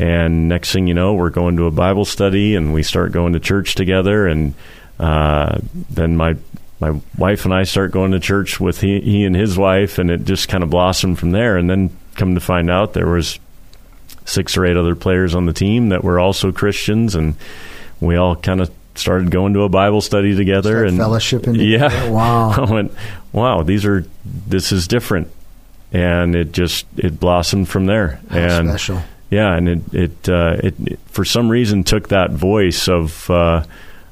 And 0.00 0.48
next 0.48 0.72
thing 0.72 0.88
you 0.88 0.94
know, 0.94 1.14
we're 1.14 1.30
going 1.30 1.56
to 1.58 1.66
a 1.66 1.70
Bible 1.70 2.04
study, 2.04 2.56
and 2.56 2.74
we 2.74 2.82
start 2.82 3.12
going 3.12 3.34
to 3.34 3.40
church 3.40 3.74
together. 3.76 4.26
And 4.26 4.54
uh, 4.98 5.58
then 5.90 6.16
my 6.16 6.36
my 6.80 7.00
wife 7.16 7.44
and 7.44 7.54
I 7.54 7.62
start 7.62 7.92
going 7.92 8.10
to 8.10 8.18
church 8.20 8.58
with 8.58 8.80
he, 8.80 9.00
he 9.00 9.24
and 9.24 9.36
his 9.36 9.56
wife, 9.56 9.98
and 9.98 10.10
it 10.10 10.24
just 10.24 10.48
kind 10.48 10.64
of 10.64 10.70
blossomed 10.70 11.18
from 11.18 11.30
there. 11.30 11.56
And 11.56 11.70
then 11.70 11.96
come 12.16 12.34
to 12.34 12.40
find 12.40 12.68
out, 12.68 12.92
there 12.92 13.08
was 13.08 13.38
six 14.24 14.56
or 14.56 14.66
eight 14.66 14.76
other 14.76 14.96
players 14.96 15.34
on 15.34 15.46
the 15.46 15.52
team 15.52 15.90
that 15.90 16.02
were 16.02 16.18
also 16.18 16.50
Christians, 16.50 17.14
and 17.14 17.36
we 18.00 18.16
all 18.16 18.34
kind 18.34 18.60
of 18.60 18.70
started 18.94 19.30
going 19.30 19.54
to 19.54 19.62
a 19.62 19.68
Bible 19.68 20.00
study 20.00 20.36
together 20.36 20.86
Start 20.86 20.88
and 20.88 20.98
fellowshipping 20.98 21.56
Yeah, 21.70 21.88
together. 21.88 22.12
Wow. 22.12 22.50
I 22.56 22.70
went, 22.70 22.92
wow, 23.32 23.62
these 23.62 23.84
are 23.84 24.04
this 24.24 24.72
is 24.72 24.86
different, 24.88 25.28
and 25.92 26.34
it 26.34 26.52
just 26.52 26.86
it 26.96 27.18
blossomed 27.20 27.68
from 27.68 27.86
there. 27.86 28.20
How 28.30 28.38
and 28.38 28.68
special. 28.68 29.02
yeah, 29.30 29.54
and 29.56 29.68
it 29.68 29.94
it, 29.94 30.28
uh, 30.28 30.56
it 30.62 30.74
it 30.84 30.98
for 31.06 31.24
some 31.24 31.48
reason 31.48 31.84
took 31.84 32.08
that 32.08 32.30
voice 32.32 32.88
of 32.88 33.28
uh, 33.30 33.64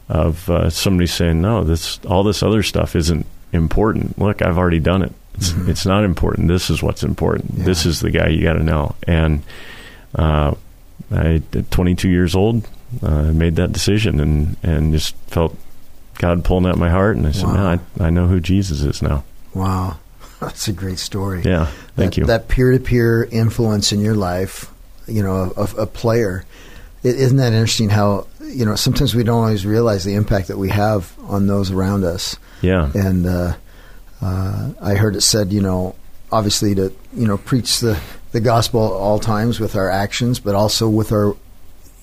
of 0.09 0.49
uh, 0.51 0.71
somebody 0.71 1.07
saying, 1.07 1.41
no, 1.41 1.63
this 1.65 1.99
all 2.07 2.23
this 2.25 2.43
other 2.43 2.63
stuff 2.63 2.97
isn't 2.97 3.27
important. 3.53 4.19
Look, 4.19 4.43
I've 4.43 4.59
already 4.59 4.81
done 4.81 5.03
it. 5.03 5.13
It's, 5.35 5.53
it's 5.69 5.87
not 5.87 6.05
important. 6.05 6.49
This 6.49 6.71
is 6.71 6.83
what's 6.83 7.03
important. 7.03 7.65
This 7.65 7.87
is 7.87 8.01
the 8.01 8.11
guy 8.11 8.29
you 8.29 8.43
got 8.43 8.55
to 8.55 8.63
know. 8.63 8.95
And 9.07 9.43
uh, 10.15 10.55
I, 11.11 11.41
at 11.55 11.71
22 11.71 12.09
years 12.09 12.35
old, 12.35 12.69
uh, 13.03 13.33
made 13.33 13.57
that 13.57 13.73
decision 13.73 14.21
and 14.21 14.57
and 14.63 14.93
just 14.93 15.15
felt 15.27 15.57
God 16.19 16.45
pulling 16.45 16.67
at 16.67 16.77
my 16.77 16.91
heart. 16.91 17.17
And 17.17 17.27
I 17.27 17.33
said, 17.33 17.47
Wow. 17.47 17.55
man, 17.55 17.81
I, 18.01 18.07
I 18.07 18.11
know 18.11 18.27
who 18.27 18.41
Jesus 18.41 18.83
is 18.83 19.03
now. 19.03 19.25
Wow. 19.55 19.99
That's 20.41 20.69
a 20.69 20.73
great 20.73 20.99
story. 20.99 21.43
Yeah, 21.43 21.67
thank 21.97 22.15
that, 22.15 22.17
you. 22.17 22.25
That 22.27 22.49
peer 22.49 22.73
to 22.73 22.79
peer 22.79 23.25
influence 23.25 23.93
in 23.93 24.01
your 24.01 24.15
life, 24.15 24.71
you 25.07 25.23
know, 25.23 25.53
of 25.57 25.77
a 25.79 25.87
player. 25.87 26.45
It, 27.03 27.17
isn't 27.17 27.39
that 27.39 27.53
interesting 27.53 27.89
how, 27.89 28.27
you 28.45 28.65
know, 28.65 28.75
sometimes 28.75 29.15
we 29.15 29.25
don't 29.25 29.39
always 29.39 29.65
realize 29.65 30.05
the 30.05 30.15
impact 30.15 30.49
that 30.49 30.59
we 30.59 30.69
have 30.69 31.15
on 31.25 31.47
those 31.47 31.71
around 31.71 32.05
us. 32.05 32.37
yeah, 32.61 32.91
And, 32.95 33.27
uh, 33.27 33.55
uh, 34.23 34.73
I 34.83 34.95
heard 34.95 35.17
it 35.17 35.23
said, 35.23 35.51
you 35.53 35.63
know, 35.63 35.95
obviously 36.33 36.75
to 36.75 36.93
you 37.15 37.27
know 37.27 37.39
preach 37.39 37.81
the 37.81 38.01
the 38.33 38.41
gospel 38.41 38.87
at 38.87 38.93
all 38.93 39.19
times 39.19 39.59
with 39.59 39.75
our 39.77 39.91
actions, 39.91 40.39
but 40.39 40.55
also 40.55 40.89
with 40.89 41.13
our 41.13 41.37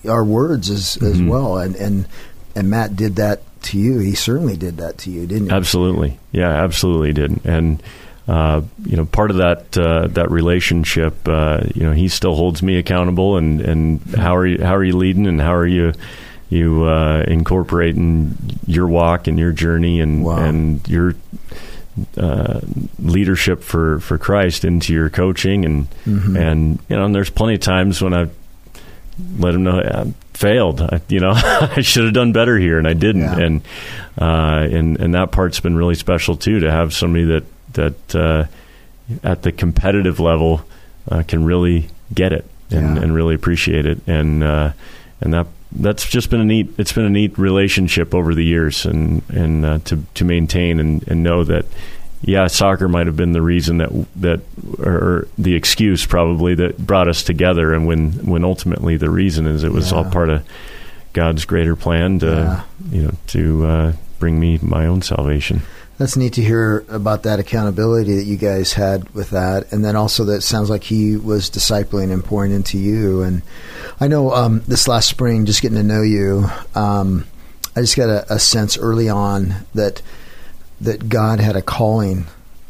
our 0.06 0.24
words 0.24 0.70
as 0.70 0.96
mm-hmm. 0.96 1.06
as 1.06 1.22
well. 1.22 1.58
And 1.58 1.76
and 1.76 2.06
and 2.54 2.70
Matt 2.70 2.96
did 2.96 3.16
that 3.16 3.42
to 3.62 3.78
you. 3.78 3.98
He 3.98 4.14
certainly 4.14 4.56
did 4.56 4.78
that 4.78 4.98
to 4.98 5.10
you, 5.10 5.26
didn't 5.26 5.48
he? 5.48 5.52
Absolutely, 5.52 6.18
yeah, 6.32 6.50
absolutely 6.50 7.12
did. 7.12 7.44
And 7.44 7.82
uh, 8.26 8.62
you 8.84 8.96
know, 8.96 9.06
part 9.06 9.30
of 9.30 9.38
that 9.38 9.76
uh, 9.78 10.08
that 10.08 10.30
relationship, 10.30 11.26
uh, 11.26 11.60
you 11.74 11.82
know, 11.82 11.92
he 11.92 12.08
still 12.08 12.34
holds 12.34 12.62
me 12.62 12.76
accountable. 12.76 13.36
And, 13.36 13.60
and 13.60 14.00
how 14.14 14.36
are 14.36 14.46
you 14.46 14.62
how 14.62 14.76
are 14.76 14.84
you 14.84 14.96
leading, 14.96 15.26
and 15.26 15.40
how 15.40 15.54
are 15.54 15.66
you 15.66 15.94
you 16.50 16.84
uh, 16.84 17.24
incorporating 17.26 18.36
your 18.66 18.86
walk 18.86 19.26
and 19.26 19.38
your 19.38 19.52
journey 19.52 20.00
and 20.00 20.24
wow. 20.24 20.36
and 20.36 20.86
your 20.88 21.14
uh, 22.16 22.60
leadership 22.98 23.62
for, 23.62 24.00
for 24.00 24.18
Christ 24.18 24.64
into 24.64 24.92
your 24.92 25.10
coaching 25.10 25.64
and 25.64 25.90
mm-hmm. 26.04 26.36
and 26.36 26.78
you 26.88 26.96
know, 26.96 27.04
and 27.04 27.14
there's 27.14 27.30
plenty 27.30 27.54
of 27.54 27.60
times 27.60 28.00
when 28.00 28.14
I 28.14 28.28
let 29.38 29.54
him 29.54 29.64
know 29.64 29.80
I 29.80 30.12
failed. 30.34 30.80
I, 30.80 31.00
you 31.08 31.20
know, 31.20 31.32
I 31.34 31.80
should 31.80 32.04
have 32.04 32.14
done 32.14 32.32
better 32.32 32.58
here, 32.58 32.78
and 32.78 32.86
I 32.86 32.92
didn't. 32.92 33.22
Yeah. 33.22 33.38
And 33.38 33.62
uh, 34.18 34.68
and 34.70 35.00
and 35.00 35.14
that 35.14 35.32
part's 35.32 35.60
been 35.60 35.76
really 35.76 35.94
special 35.94 36.36
too 36.36 36.60
to 36.60 36.70
have 36.70 36.94
somebody 36.94 37.24
that 37.24 37.44
that 37.72 38.14
uh, 38.14 38.44
at 39.22 39.42
the 39.42 39.52
competitive 39.52 40.20
level 40.20 40.62
uh, 41.10 41.22
can 41.26 41.44
really 41.44 41.88
get 42.14 42.32
it 42.32 42.44
and, 42.70 42.96
yeah. 42.96 43.02
and 43.02 43.14
really 43.14 43.34
appreciate 43.34 43.86
it, 43.86 44.00
and 44.06 44.42
uh, 44.44 44.72
and 45.20 45.34
that 45.34 45.46
that's 45.72 46.08
just 46.08 46.30
been 46.30 46.40
a 46.40 46.44
neat. 46.44 46.70
It's 46.78 46.92
been 46.92 47.04
a 47.04 47.10
neat 47.10 47.38
relationship 47.38 48.14
over 48.14 48.34
the 48.34 48.44
years, 48.44 48.86
and 48.86 49.22
and 49.30 49.64
uh, 49.64 49.78
to 49.86 50.04
to 50.14 50.24
maintain 50.24 50.80
and, 50.80 51.06
and 51.08 51.22
know 51.22 51.44
that 51.44 51.66
yeah, 52.22 52.46
soccer 52.48 52.88
might 52.88 53.06
have 53.06 53.16
been 53.16 53.32
the 53.32 53.42
reason 53.42 53.78
that 53.78 53.90
that 54.16 54.40
or 54.80 55.28
the 55.38 55.54
excuse 55.54 56.04
probably 56.04 56.54
that 56.56 56.78
brought 56.78 57.08
us 57.08 57.22
together, 57.22 57.72
and 57.72 57.86
when 57.86 58.12
when 58.26 58.44
ultimately 58.44 58.96
the 58.96 59.10
reason 59.10 59.46
is 59.46 59.62
it 59.62 59.72
was 59.72 59.92
yeah. 59.92 59.98
all 59.98 60.04
part 60.04 60.28
of 60.28 60.44
God's 61.12 61.44
greater 61.44 61.76
plan 61.76 62.18
to 62.20 62.26
yeah. 62.26 62.64
you 62.90 63.02
know 63.02 63.14
to 63.28 63.66
uh, 63.66 63.92
bring 64.18 64.38
me 64.38 64.58
my 64.62 64.86
own 64.86 65.02
salvation. 65.02 65.62
That's 65.96 66.16
neat 66.16 66.34
to 66.34 66.42
hear 66.42 66.84
about 66.88 67.24
that 67.24 67.40
accountability 67.40 68.14
that 68.16 68.24
you 68.24 68.36
guys 68.36 68.72
had 68.72 69.08
with 69.10 69.30
that, 69.30 69.72
and 69.72 69.84
then 69.84 69.96
also 69.96 70.24
that 70.24 70.42
sounds 70.42 70.70
like 70.70 70.84
he 70.84 71.16
was 71.16 71.50
discipling 71.50 72.12
and 72.12 72.24
pouring 72.24 72.52
into 72.52 72.78
you. 72.78 73.22
And 73.22 73.42
I 74.00 74.06
know 74.06 74.32
um, 74.32 74.62
this 74.68 74.86
last 74.86 75.08
spring, 75.08 75.44
just 75.44 75.60
getting 75.60 75.76
to 75.76 75.82
know 75.82 76.02
you, 76.02 76.46
um, 76.76 77.26
I 77.74 77.80
just 77.80 77.96
got 77.96 78.08
a, 78.08 78.34
a 78.34 78.38
sense 78.38 78.78
early 78.78 79.08
on 79.08 79.54
that 79.74 80.02
that 80.80 81.08
God 81.08 81.40
had 81.40 81.56
a 81.56 81.62
calling 81.62 82.26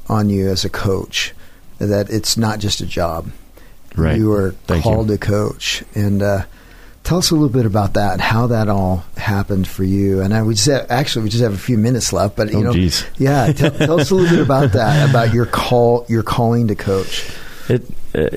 on 0.09 0.31
you 0.31 0.49
as 0.49 0.64
a 0.64 0.71
coach, 0.71 1.35
that 1.79 2.11
it's 2.11 2.37
not 2.37 2.59
just 2.59 2.81
a 2.81 2.87
job. 2.87 3.31
Right. 3.97 4.16
You 4.16 4.33
are 4.33 4.53
Thank 4.66 4.85
called 4.85 5.11
you. 5.11 5.16
to 5.16 5.27
coach. 5.27 5.83
And 5.94 6.23
uh, 6.23 6.44
tell 7.05 7.18
us 7.18 7.31
a 7.31 7.35
little 7.35 7.49
bit 7.49 7.66
about 7.66 7.94
that, 7.94 8.21
how 8.21 8.47
that 8.49 8.68
all 8.68 9.05
happened 9.16 9.66
for 9.66 9.85
you. 9.85 10.21
And 10.21 10.33
I, 10.33 10.42
we 10.42 10.55
just 10.55 10.68
have, 10.68 10.90
actually 10.90 11.25
we 11.25 11.31
just 11.31 11.42
have 11.42 11.55
a 11.55 11.59
few 11.59 11.79
minutes 11.79 12.12
left, 12.12 12.37
but 12.37 12.51
you 12.53 12.59
oh, 12.59 12.62
know, 12.62 12.73
geez. 12.73 13.05
yeah, 13.18 13.53
tell, 13.53 13.71
tell 13.71 14.01
us 14.01 14.11
a 14.11 14.14
little 14.14 14.31
bit 14.31 14.44
about 14.44 14.73
that, 14.73 15.09
about 15.11 15.35
your 15.35 15.47
call, 15.47 16.07
your 16.09 16.23
calling 16.23 16.68
to 16.68 16.75
coach. 16.75 17.31
It, 17.68 17.83
uh, 18.14 18.29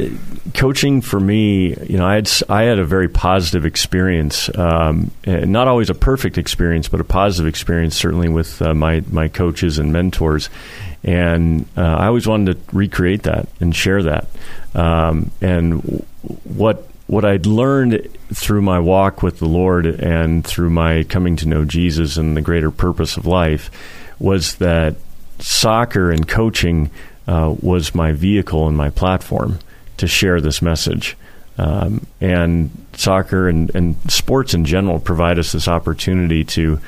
coaching 0.54 1.02
for 1.02 1.20
me, 1.20 1.76
you 1.88 1.98
know, 1.98 2.06
I 2.06 2.16
had 2.16 2.30
I 2.50 2.64
had 2.64 2.80
a 2.80 2.86
very 2.86 3.08
positive 3.08 3.66
experience. 3.66 4.50
Um, 4.58 5.12
not 5.26 5.68
always 5.68 5.90
a 5.90 5.94
perfect 5.94 6.38
experience, 6.38 6.90
but 6.90 7.00
a 7.00 7.06
positive 7.06 7.48
experience 7.48 7.96
certainly 7.96 8.30
with 8.30 8.62
uh, 8.62 8.74
my 8.74 9.04
my 9.10 9.28
coaches 9.28 9.78
and 9.80 9.94
mentors. 9.94 10.50
And 11.04 11.66
uh, 11.78 11.82
I 11.82 12.08
always 12.08 12.28
wanted 12.28 12.54
to 12.54 12.76
recreate 12.76 13.24
that 13.24 13.48
and 13.60 13.76
share 13.76 14.04
that. 14.04 14.28
Um, 14.76 15.32
and 15.42 16.06
what 16.44 16.88
what 17.08 17.26
I'd 17.26 17.46
learned 17.46 18.08
through 18.34 18.62
my 18.62 18.80
walk 18.80 19.24
with 19.24 19.40
the 19.40 19.48
Lord 19.48 19.86
and 19.86 20.46
through 20.46 20.70
my 20.70 21.04
coming 21.04 21.36
to 21.38 21.48
know 21.48 21.66
Jesus 21.66 22.18
and 22.18 22.38
the 22.38 22.42
greater 22.42 22.72
purpose 22.72 23.18
of 23.18 23.26
life 23.26 23.70
was 24.20 24.56
that 24.56 24.96
soccer 25.40 26.12
and 26.12 26.28
coaching 26.28 26.92
uh, 27.32 27.56
was 27.62 27.96
my 27.96 28.12
vehicle 28.12 28.68
and 28.68 28.76
my 28.76 28.90
platform 28.90 29.58
to 29.96 30.06
share 30.06 30.42
this 30.42 30.62
message. 30.62 31.16
Um, 31.58 32.06
and 32.20 32.70
soccer 32.94 33.48
and, 33.48 33.74
and 33.74 33.96
sports 34.12 34.54
in 34.54 34.66
general 34.66 35.00
provide 35.00 35.40
us 35.40 35.52
this 35.52 35.68
opportunity 35.68 36.44
to 36.46 36.80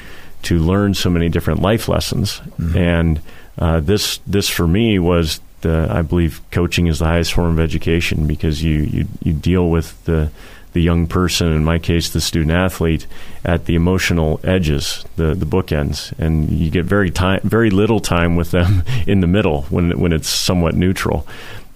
to 0.43 0.59
learn 0.59 0.93
so 0.93 1.09
many 1.09 1.29
different 1.29 1.61
life 1.61 1.87
lessons. 1.87 2.39
Mm-hmm. 2.39 2.77
And 2.77 3.21
uh, 3.57 3.79
this 3.79 4.19
this 4.27 4.49
for 4.49 4.67
me 4.67 4.99
was 4.99 5.39
the 5.61 5.87
I 5.89 6.01
believe 6.01 6.41
coaching 6.51 6.87
is 6.87 6.99
the 6.99 7.05
highest 7.05 7.33
form 7.33 7.53
of 7.53 7.59
education 7.59 8.27
because 8.27 8.61
you 8.61 8.81
you, 8.81 9.07
you 9.21 9.31
deal 9.33 9.69
with 9.69 10.03
the 10.03 10.29
the 10.73 10.81
young 10.81 11.07
person, 11.07 11.51
in 11.51 11.63
my 11.63 11.79
case, 11.79 12.09
the 12.09 12.21
student 12.21 12.51
athlete, 12.51 13.07
at 13.45 13.65
the 13.65 13.75
emotional 13.75 14.39
edges, 14.43 15.05
the 15.15 15.33
the 15.33 15.45
bookends, 15.45 16.17
and 16.19 16.49
you 16.49 16.69
get 16.69 16.85
very 16.85 17.11
time, 17.11 17.39
very 17.43 17.69
little 17.69 17.99
time 17.99 18.35
with 18.35 18.51
them 18.51 18.83
in 19.07 19.21
the 19.21 19.27
middle 19.27 19.63
when 19.63 19.97
when 19.99 20.11
it's 20.11 20.29
somewhat 20.29 20.75
neutral. 20.75 21.25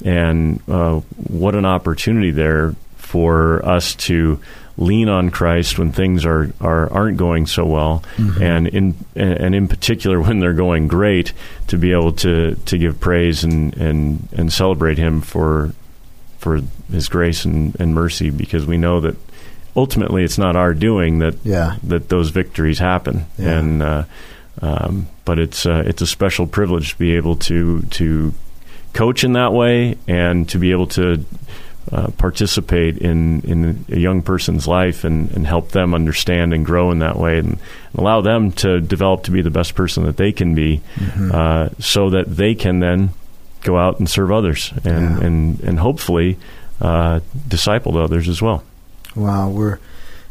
And 0.05 0.61
uh, 0.67 0.99
what 1.27 1.55
an 1.55 1.65
opportunity 1.65 2.31
there 2.31 2.75
for 2.97 3.65
us 3.65 3.95
to 3.95 4.39
lean 4.77 5.09
on 5.09 5.31
Christ 5.31 5.79
when 5.79 5.91
things 5.91 6.25
are, 6.25 6.51
are 6.61 6.91
aren't 6.91 7.17
going 7.17 7.47
so 7.47 7.65
well, 7.65 8.03
mm-hmm. 8.15 8.41
and 8.41 8.67
in 8.67 8.95
and 9.15 9.55
in 9.55 9.67
particular 9.67 10.21
when 10.21 10.39
they're 10.39 10.53
going 10.53 10.87
great, 10.87 11.33
to 11.67 11.77
be 11.77 11.91
able 11.91 12.13
to 12.13 12.55
to 12.55 12.77
give 12.77 12.99
praise 12.99 13.43
and 13.43 13.75
and 13.77 14.27
and 14.31 14.53
celebrate 14.53 14.97
Him 14.97 15.21
for 15.21 15.73
for 16.37 16.61
His 16.91 17.09
grace 17.09 17.45
and, 17.45 17.75
and 17.79 17.93
mercy, 17.93 18.29
because 18.29 18.65
we 18.65 18.77
know 18.77 19.01
that 19.01 19.15
ultimately 19.75 20.23
it's 20.23 20.37
not 20.37 20.55
our 20.55 20.73
doing 20.73 21.19
that 21.19 21.35
yeah. 21.43 21.77
that 21.83 22.09
those 22.09 22.29
victories 22.29 22.79
happen, 22.79 23.25
yeah. 23.37 23.59
and 23.59 23.83
uh, 23.83 24.03
um, 24.61 25.07
but 25.25 25.39
it's 25.39 25.65
uh, 25.65 25.83
it's 25.85 26.01
a 26.01 26.07
special 26.07 26.47
privilege 26.47 26.91
to 26.91 26.97
be 26.97 27.15
able 27.15 27.35
to 27.35 27.81
to 27.83 28.33
coach 28.93 29.23
in 29.23 29.33
that 29.33 29.53
way 29.53 29.97
and 30.07 30.49
to 30.49 30.57
be 30.57 30.71
able 30.71 30.87
to 30.87 31.23
uh, 31.91 32.09
participate 32.17 32.97
in, 32.97 33.41
in 33.41 33.85
a 33.89 33.97
young 33.97 34.21
person's 34.21 34.67
life 34.67 35.03
and, 35.03 35.31
and 35.31 35.47
help 35.47 35.69
them 35.69 35.93
understand 35.93 36.53
and 36.53 36.65
grow 36.65 36.91
in 36.91 36.99
that 36.99 37.15
way 37.17 37.37
and, 37.37 37.51
and, 37.51 37.59
allow 37.95 38.19
them 38.19 38.51
to 38.51 38.81
develop 38.81 39.23
to 39.23 39.31
be 39.31 39.41
the 39.41 39.49
best 39.49 39.73
person 39.73 40.03
that 40.03 40.17
they 40.17 40.31
can 40.31 40.53
be 40.53 40.81
mm-hmm. 40.95 41.31
uh, 41.33 41.69
so 41.79 42.09
that 42.09 42.25
they 42.35 42.53
can 42.53 42.79
then 42.79 43.09
go 43.61 43.77
out 43.77 43.99
and 43.99 44.09
serve 44.09 44.31
others 44.31 44.73
and, 44.83 44.85
yeah. 44.85 45.25
and, 45.25 45.59
and 45.61 45.79
hopefully 45.79 46.37
uh, 46.81 47.19
disciple 47.47 47.97
others 47.97 48.27
as 48.27 48.41
well. 48.41 48.63
Wow, 49.15 49.49
we're 49.49 49.79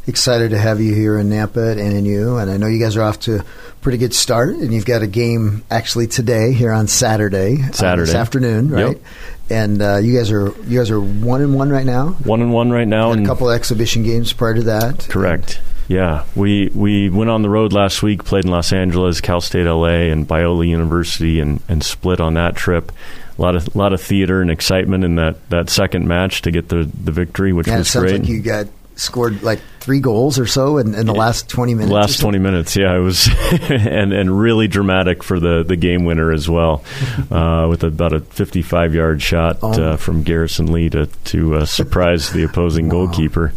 excited 0.07 0.51
to 0.51 0.59
have 0.59 0.81
you 0.81 0.95
here 0.95 1.19
in 1.19 1.29
Nampa 1.29 1.73
at 1.73 1.79
NNU, 1.79 2.41
and 2.41 2.51
I 2.51 2.57
know 2.57 2.67
you 2.67 2.79
guys 2.79 2.97
are 2.97 3.03
off 3.03 3.21
to 3.21 3.41
a 3.41 3.45
pretty 3.81 3.99
good 3.99 4.15
start, 4.15 4.51
and 4.51 4.73
you've 4.73 4.87
got 4.87 5.03
a 5.03 5.07
game 5.07 5.65
actually 5.71 6.07
today 6.07 6.53
here 6.53 6.73
on 6.73 6.87
Saturday, 6.87 7.57
Saturday 7.73 8.03
uh, 8.03 8.07
this 8.07 8.15
afternoon, 8.15 8.71
right? 8.71 8.97
Yep. 8.97 9.03
And 9.49 9.83
uh, 9.83 9.97
you 9.99 10.17
guys 10.17 10.31
are 10.31 10.53
you 10.65 10.79
guys 10.79 10.91
are 10.91 11.01
one 11.01 11.41
and 11.41 11.55
one 11.55 11.71
right 11.71 11.87
now. 11.87 12.09
One 12.25 12.41
and 12.41 12.53
one 12.53 12.71
right 12.71 12.89
now, 12.89 13.13
and 13.13 13.25
a 13.25 13.29
couple 13.29 13.51
exhibition 13.51 14.03
games 14.03 14.33
prior 14.33 14.55
to 14.55 14.63
that. 14.65 15.07
Correct. 15.09 15.61
Yeah, 15.89 16.25
we 16.35 16.69
we 16.75 17.09
went 17.11 17.31
on 17.31 17.43
the 17.43 17.51
road 17.51 17.73
last 17.73 18.03
week, 18.03 18.25
played 18.25 18.45
in 18.45 18.51
Los 18.51 18.73
Angeles, 18.73 19.21
Cal 19.21 19.41
State 19.41 19.67
LA, 19.67 20.11
and 20.11 20.27
Biola 20.27 20.67
University, 20.67 21.39
and, 21.39 21.61
and 21.69 21.83
split 21.85 22.21
on 22.21 22.35
that 22.35 22.57
trip. 22.57 22.91
A 23.39 23.43
lot 23.43 23.57
of 23.57 23.75
a 23.75 23.79
lot 23.79 23.93
of 23.93 24.01
theater 24.01 24.41
and 24.41 24.51
excitement 24.51 25.05
in 25.05 25.17
that, 25.17 25.49
that 25.51 25.69
second 25.69 26.09
match 26.09 26.43
to 26.43 26.51
get 26.51 26.69
the, 26.69 26.91
the 27.03 27.13
victory, 27.13 27.53
which 27.53 27.67
yeah, 27.67 27.79
was 27.79 27.89
it 27.89 27.91
sounds 27.91 28.11
great. 28.11 28.21
Like 28.21 28.29
you 28.29 28.41
got 28.41 28.67
scored 28.97 29.43
like 29.43 29.61
three 29.81 30.01
goals 30.01 30.39
or 30.39 30.47
so 30.47 30.79
in, 30.79 30.95
in 30.95 31.07
the 31.07 31.15
last 31.15 31.49
20 31.49 31.75
minutes. 31.75 31.93
Last 31.93 32.21
20 32.21 32.39
minutes, 32.39 32.77
yeah. 32.77 32.97
It 32.97 33.01
was, 33.01 33.29
and, 33.71 34.13
and 34.13 34.37
really 34.37 34.69
dramatic 34.69 35.23
for 35.23 35.39
the, 35.39 35.63
the 35.63 35.77
game 35.77 36.05
winner 36.05 36.33
as 36.33 36.49
well, 36.49 36.83
uh, 37.31 37.67
with 37.69 37.85
about 37.85 38.13
a 38.13 38.21
55 38.21 38.95
yard 38.95 39.23
shot 39.23 39.59
oh. 39.63 39.81
uh, 39.81 39.97
from 39.97 40.23
Garrison 40.23 40.73
Lee 40.73 40.91
to, 40.91 41.07
to 41.07 41.57
uh, 41.57 41.65
surprise 41.67 42.33
the 42.33 42.43
opposing 42.43 42.87
wow. 42.87 43.07
goalkeeper. 43.07 43.53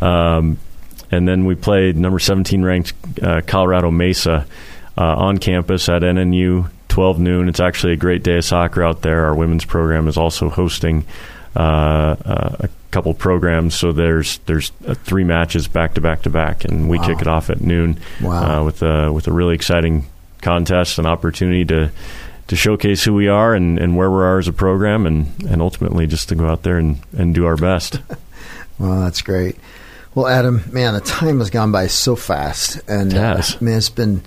Um, 0.00 0.58
and 1.10 1.26
then 1.26 1.44
we 1.46 1.54
played 1.54 1.96
number 1.96 2.18
17 2.18 2.62
ranked 2.62 2.94
uh, 3.22 3.40
Colorado 3.46 3.90
Mesa 3.90 4.46
uh, 4.96 5.02
on 5.02 5.38
campus 5.38 5.88
at 5.88 6.02
NNU. 6.02 6.70
12 6.92 7.18
noon. 7.18 7.48
It's 7.48 7.58
actually 7.58 7.94
a 7.94 7.96
great 7.96 8.22
day 8.22 8.36
of 8.36 8.44
soccer 8.44 8.84
out 8.84 9.00
there. 9.00 9.24
Our 9.24 9.34
women's 9.34 9.64
program 9.64 10.08
is 10.08 10.18
also 10.18 10.50
hosting 10.50 11.06
uh, 11.56 12.16
a 12.60 12.68
couple 12.90 13.14
programs. 13.14 13.74
So 13.74 13.92
there's 13.92 14.38
there's 14.44 14.72
uh, 14.86 14.92
three 14.92 15.24
matches 15.24 15.68
back 15.68 15.94
to 15.94 16.02
back 16.02 16.22
to 16.22 16.30
back, 16.30 16.66
and 16.66 16.90
we 16.90 16.98
wow. 16.98 17.06
kick 17.06 17.22
it 17.22 17.26
off 17.26 17.48
at 17.48 17.62
noon 17.62 17.98
wow. 18.20 18.60
uh, 18.60 18.64
with 18.64 18.82
a 18.82 19.10
with 19.10 19.26
a 19.26 19.32
really 19.32 19.54
exciting 19.54 20.04
contest 20.42 20.98
and 20.98 21.06
opportunity 21.06 21.64
to 21.64 21.90
to 22.48 22.56
showcase 22.56 23.04
who 23.04 23.14
we 23.14 23.26
are 23.28 23.54
and, 23.54 23.78
and 23.78 23.96
where 23.96 24.10
we 24.10 24.18
are 24.18 24.38
as 24.38 24.48
a 24.48 24.52
program, 24.52 25.06
and, 25.06 25.32
and 25.48 25.62
ultimately 25.62 26.06
just 26.06 26.28
to 26.28 26.34
go 26.34 26.46
out 26.46 26.62
there 26.62 26.76
and, 26.76 26.98
and 27.16 27.34
do 27.34 27.46
our 27.46 27.56
best. 27.56 28.02
well, 28.78 29.00
that's 29.00 29.22
great. 29.22 29.56
Well, 30.14 30.26
Adam, 30.26 30.62
man, 30.70 30.92
the 30.92 31.00
time 31.00 31.38
has 31.38 31.48
gone 31.48 31.72
by 31.72 31.86
so 31.86 32.16
fast, 32.16 32.82
and 32.86 33.14
uh, 33.14 33.40
man, 33.62 33.78
it's 33.78 33.88
been 33.88 34.22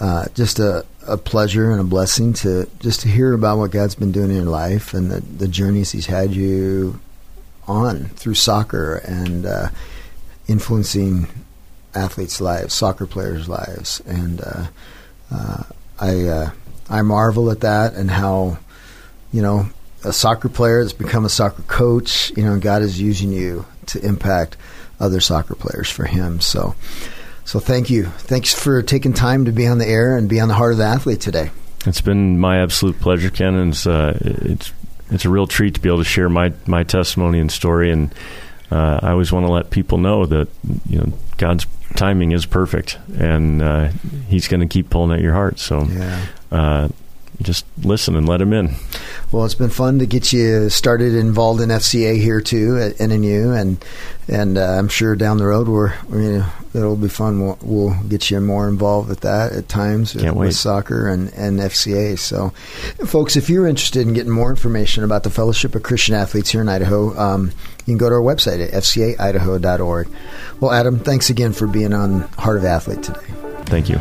uh, 0.00 0.26
just 0.34 0.58
a, 0.58 0.84
a 1.06 1.16
pleasure 1.16 1.70
and 1.70 1.80
a 1.80 1.84
blessing 1.84 2.32
to 2.32 2.68
just 2.80 3.00
to 3.00 3.08
hear 3.08 3.32
about 3.32 3.58
what 3.58 3.70
God's 3.70 3.94
been 3.94 4.12
doing 4.12 4.30
in 4.30 4.36
your 4.36 4.44
life 4.44 4.94
and 4.94 5.10
the, 5.10 5.20
the 5.20 5.48
journeys 5.48 5.92
He's 5.92 6.06
had 6.06 6.32
you 6.32 7.00
on 7.66 8.06
through 8.10 8.34
soccer 8.34 8.96
and 8.96 9.46
uh, 9.46 9.68
influencing 10.48 11.28
athletes' 11.94 12.40
lives, 12.40 12.74
soccer 12.74 13.06
players' 13.06 13.48
lives, 13.48 14.00
and 14.06 14.40
uh, 14.40 14.66
uh, 15.30 15.62
I 15.98 16.22
uh, 16.22 16.50
I 16.88 17.02
marvel 17.02 17.50
at 17.50 17.60
that 17.60 17.94
and 17.94 18.10
how 18.10 18.58
you 19.32 19.42
know 19.42 19.68
a 20.04 20.12
soccer 20.12 20.48
player 20.48 20.82
that's 20.82 20.92
become 20.92 21.24
a 21.24 21.30
soccer 21.30 21.62
coach. 21.62 22.30
You 22.36 22.44
know, 22.44 22.58
God 22.58 22.82
is 22.82 23.00
using 23.00 23.32
you 23.32 23.64
to 23.86 24.04
impact 24.04 24.56
other 25.00 25.20
soccer 25.20 25.54
players 25.54 25.90
for 25.90 26.04
Him. 26.04 26.40
So, 26.40 26.74
so 27.44 27.58
thank 27.58 27.90
you. 27.90 28.04
Thanks 28.04 28.54
for 28.54 28.82
taking 28.82 29.12
time 29.12 29.44
to 29.44 29.52
be 29.52 29.66
on 29.66 29.78
the 29.78 29.86
air 29.86 30.16
and 30.16 30.28
be 30.28 30.40
on 30.40 30.48
the 30.48 30.54
heart 30.54 30.72
of 30.72 30.78
the 30.78 30.84
athlete 30.84 31.20
today. 31.20 31.50
It's 31.86 32.00
been 32.00 32.38
my 32.38 32.62
absolute 32.62 32.98
pleasure, 33.00 33.30
Ken. 33.30 33.54
And 33.54 33.72
it's 33.72 33.86
uh, 33.86 34.18
it's 34.20 34.72
it's 35.10 35.24
a 35.24 35.30
real 35.30 35.46
treat 35.46 35.74
to 35.74 35.80
be 35.80 35.88
able 35.88 35.98
to 35.98 36.04
share 36.04 36.28
my 36.28 36.52
my 36.66 36.82
testimony 36.82 37.38
and 37.38 37.52
story. 37.52 37.90
And 37.90 38.14
uh, 38.70 39.00
I 39.02 39.10
always 39.10 39.32
want 39.32 39.46
to 39.46 39.52
let 39.52 39.70
people 39.70 39.98
know 39.98 40.26
that 40.26 40.48
you 40.88 40.98
know 40.98 41.12
God's 41.36 41.66
timing 41.94 42.32
is 42.32 42.46
perfect, 42.46 42.98
and 43.18 43.62
uh, 43.62 43.88
He's 44.28 44.48
going 44.48 44.60
to 44.60 44.66
keep 44.66 44.90
pulling 44.90 45.16
at 45.16 45.22
your 45.22 45.34
heart. 45.34 45.58
So. 45.58 45.84
Yeah. 45.84 46.88
Just 47.42 47.66
listen 47.82 48.16
and 48.16 48.28
let 48.28 48.40
him 48.40 48.52
in. 48.52 48.74
Well, 49.32 49.44
it's 49.44 49.54
been 49.54 49.70
fun 49.70 49.98
to 49.98 50.06
get 50.06 50.32
you 50.32 50.70
started 50.70 51.14
involved 51.14 51.60
in 51.60 51.68
FCA 51.68 52.16
here 52.20 52.40
too 52.40 52.78
at 52.78 52.96
NNU, 52.96 53.58
and 53.60 53.84
and 54.28 54.56
uh, 54.56 54.62
I'm 54.62 54.88
sure 54.88 55.16
down 55.16 55.38
the 55.38 55.46
road 55.46 55.68
we're, 55.68 55.92
you 56.10 56.38
know, 56.38 56.52
it'll 56.74 56.96
be 56.96 57.08
fun. 57.08 57.40
We'll, 57.40 57.58
we'll, 57.62 58.02
get 58.08 58.30
you 58.30 58.40
more 58.40 58.68
involved 58.68 59.08
with 59.08 59.20
that 59.20 59.52
at 59.52 59.68
times 59.68 60.12
Can't 60.12 60.36
with, 60.36 60.48
wait. 60.48 60.54
soccer 60.54 61.08
and, 61.08 61.32
and 61.34 61.58
FCA. 61.58 62.18
So, 62.18 62.50
folks, 63.06 63.36
if 63.36 63.48
you're 63.48 63.66
interested 63.66 64.06
in 64.06 64.14
getting 64.14 64.32
more 64.32 64.50
information 64.50 65.04
about 65.04 65.22
the 65.22 65.30
Fellowship 65.30 65.74
of 65.74 65.82
Christian 65.82 66.14
Athletes 66.14 66.50
here 66.50 66.60
in 66.60 66.68
Idaho, 66.68 67.16
um, 67.18 67.52
you 67.78 67.84
can 67.92 67.98
go 67.98 68.08
to 68.08 68.14
our 68.14 68.20
website 68.20 68.64
at 68.64 68.72
fcaidaho.org. 68.72 70.08
Well, 70.60 70.70
Adam, 70.70 70.98
thanks 70.98 71.30
again 71.30 71.52
for 71.52 71.66
being 71.66 71.92
on 71.92 72.20
Heart 72.38 72.58
of 72.58 72.64
Athlete 72.64 73.02
today. 73.02 73.26
Thank 73.66 73.88
you. 73.88 73.98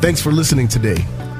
Thanks 0.00 0.20
for 0.20 0.30
listening 0.30 0.68
today. 0.68 1.04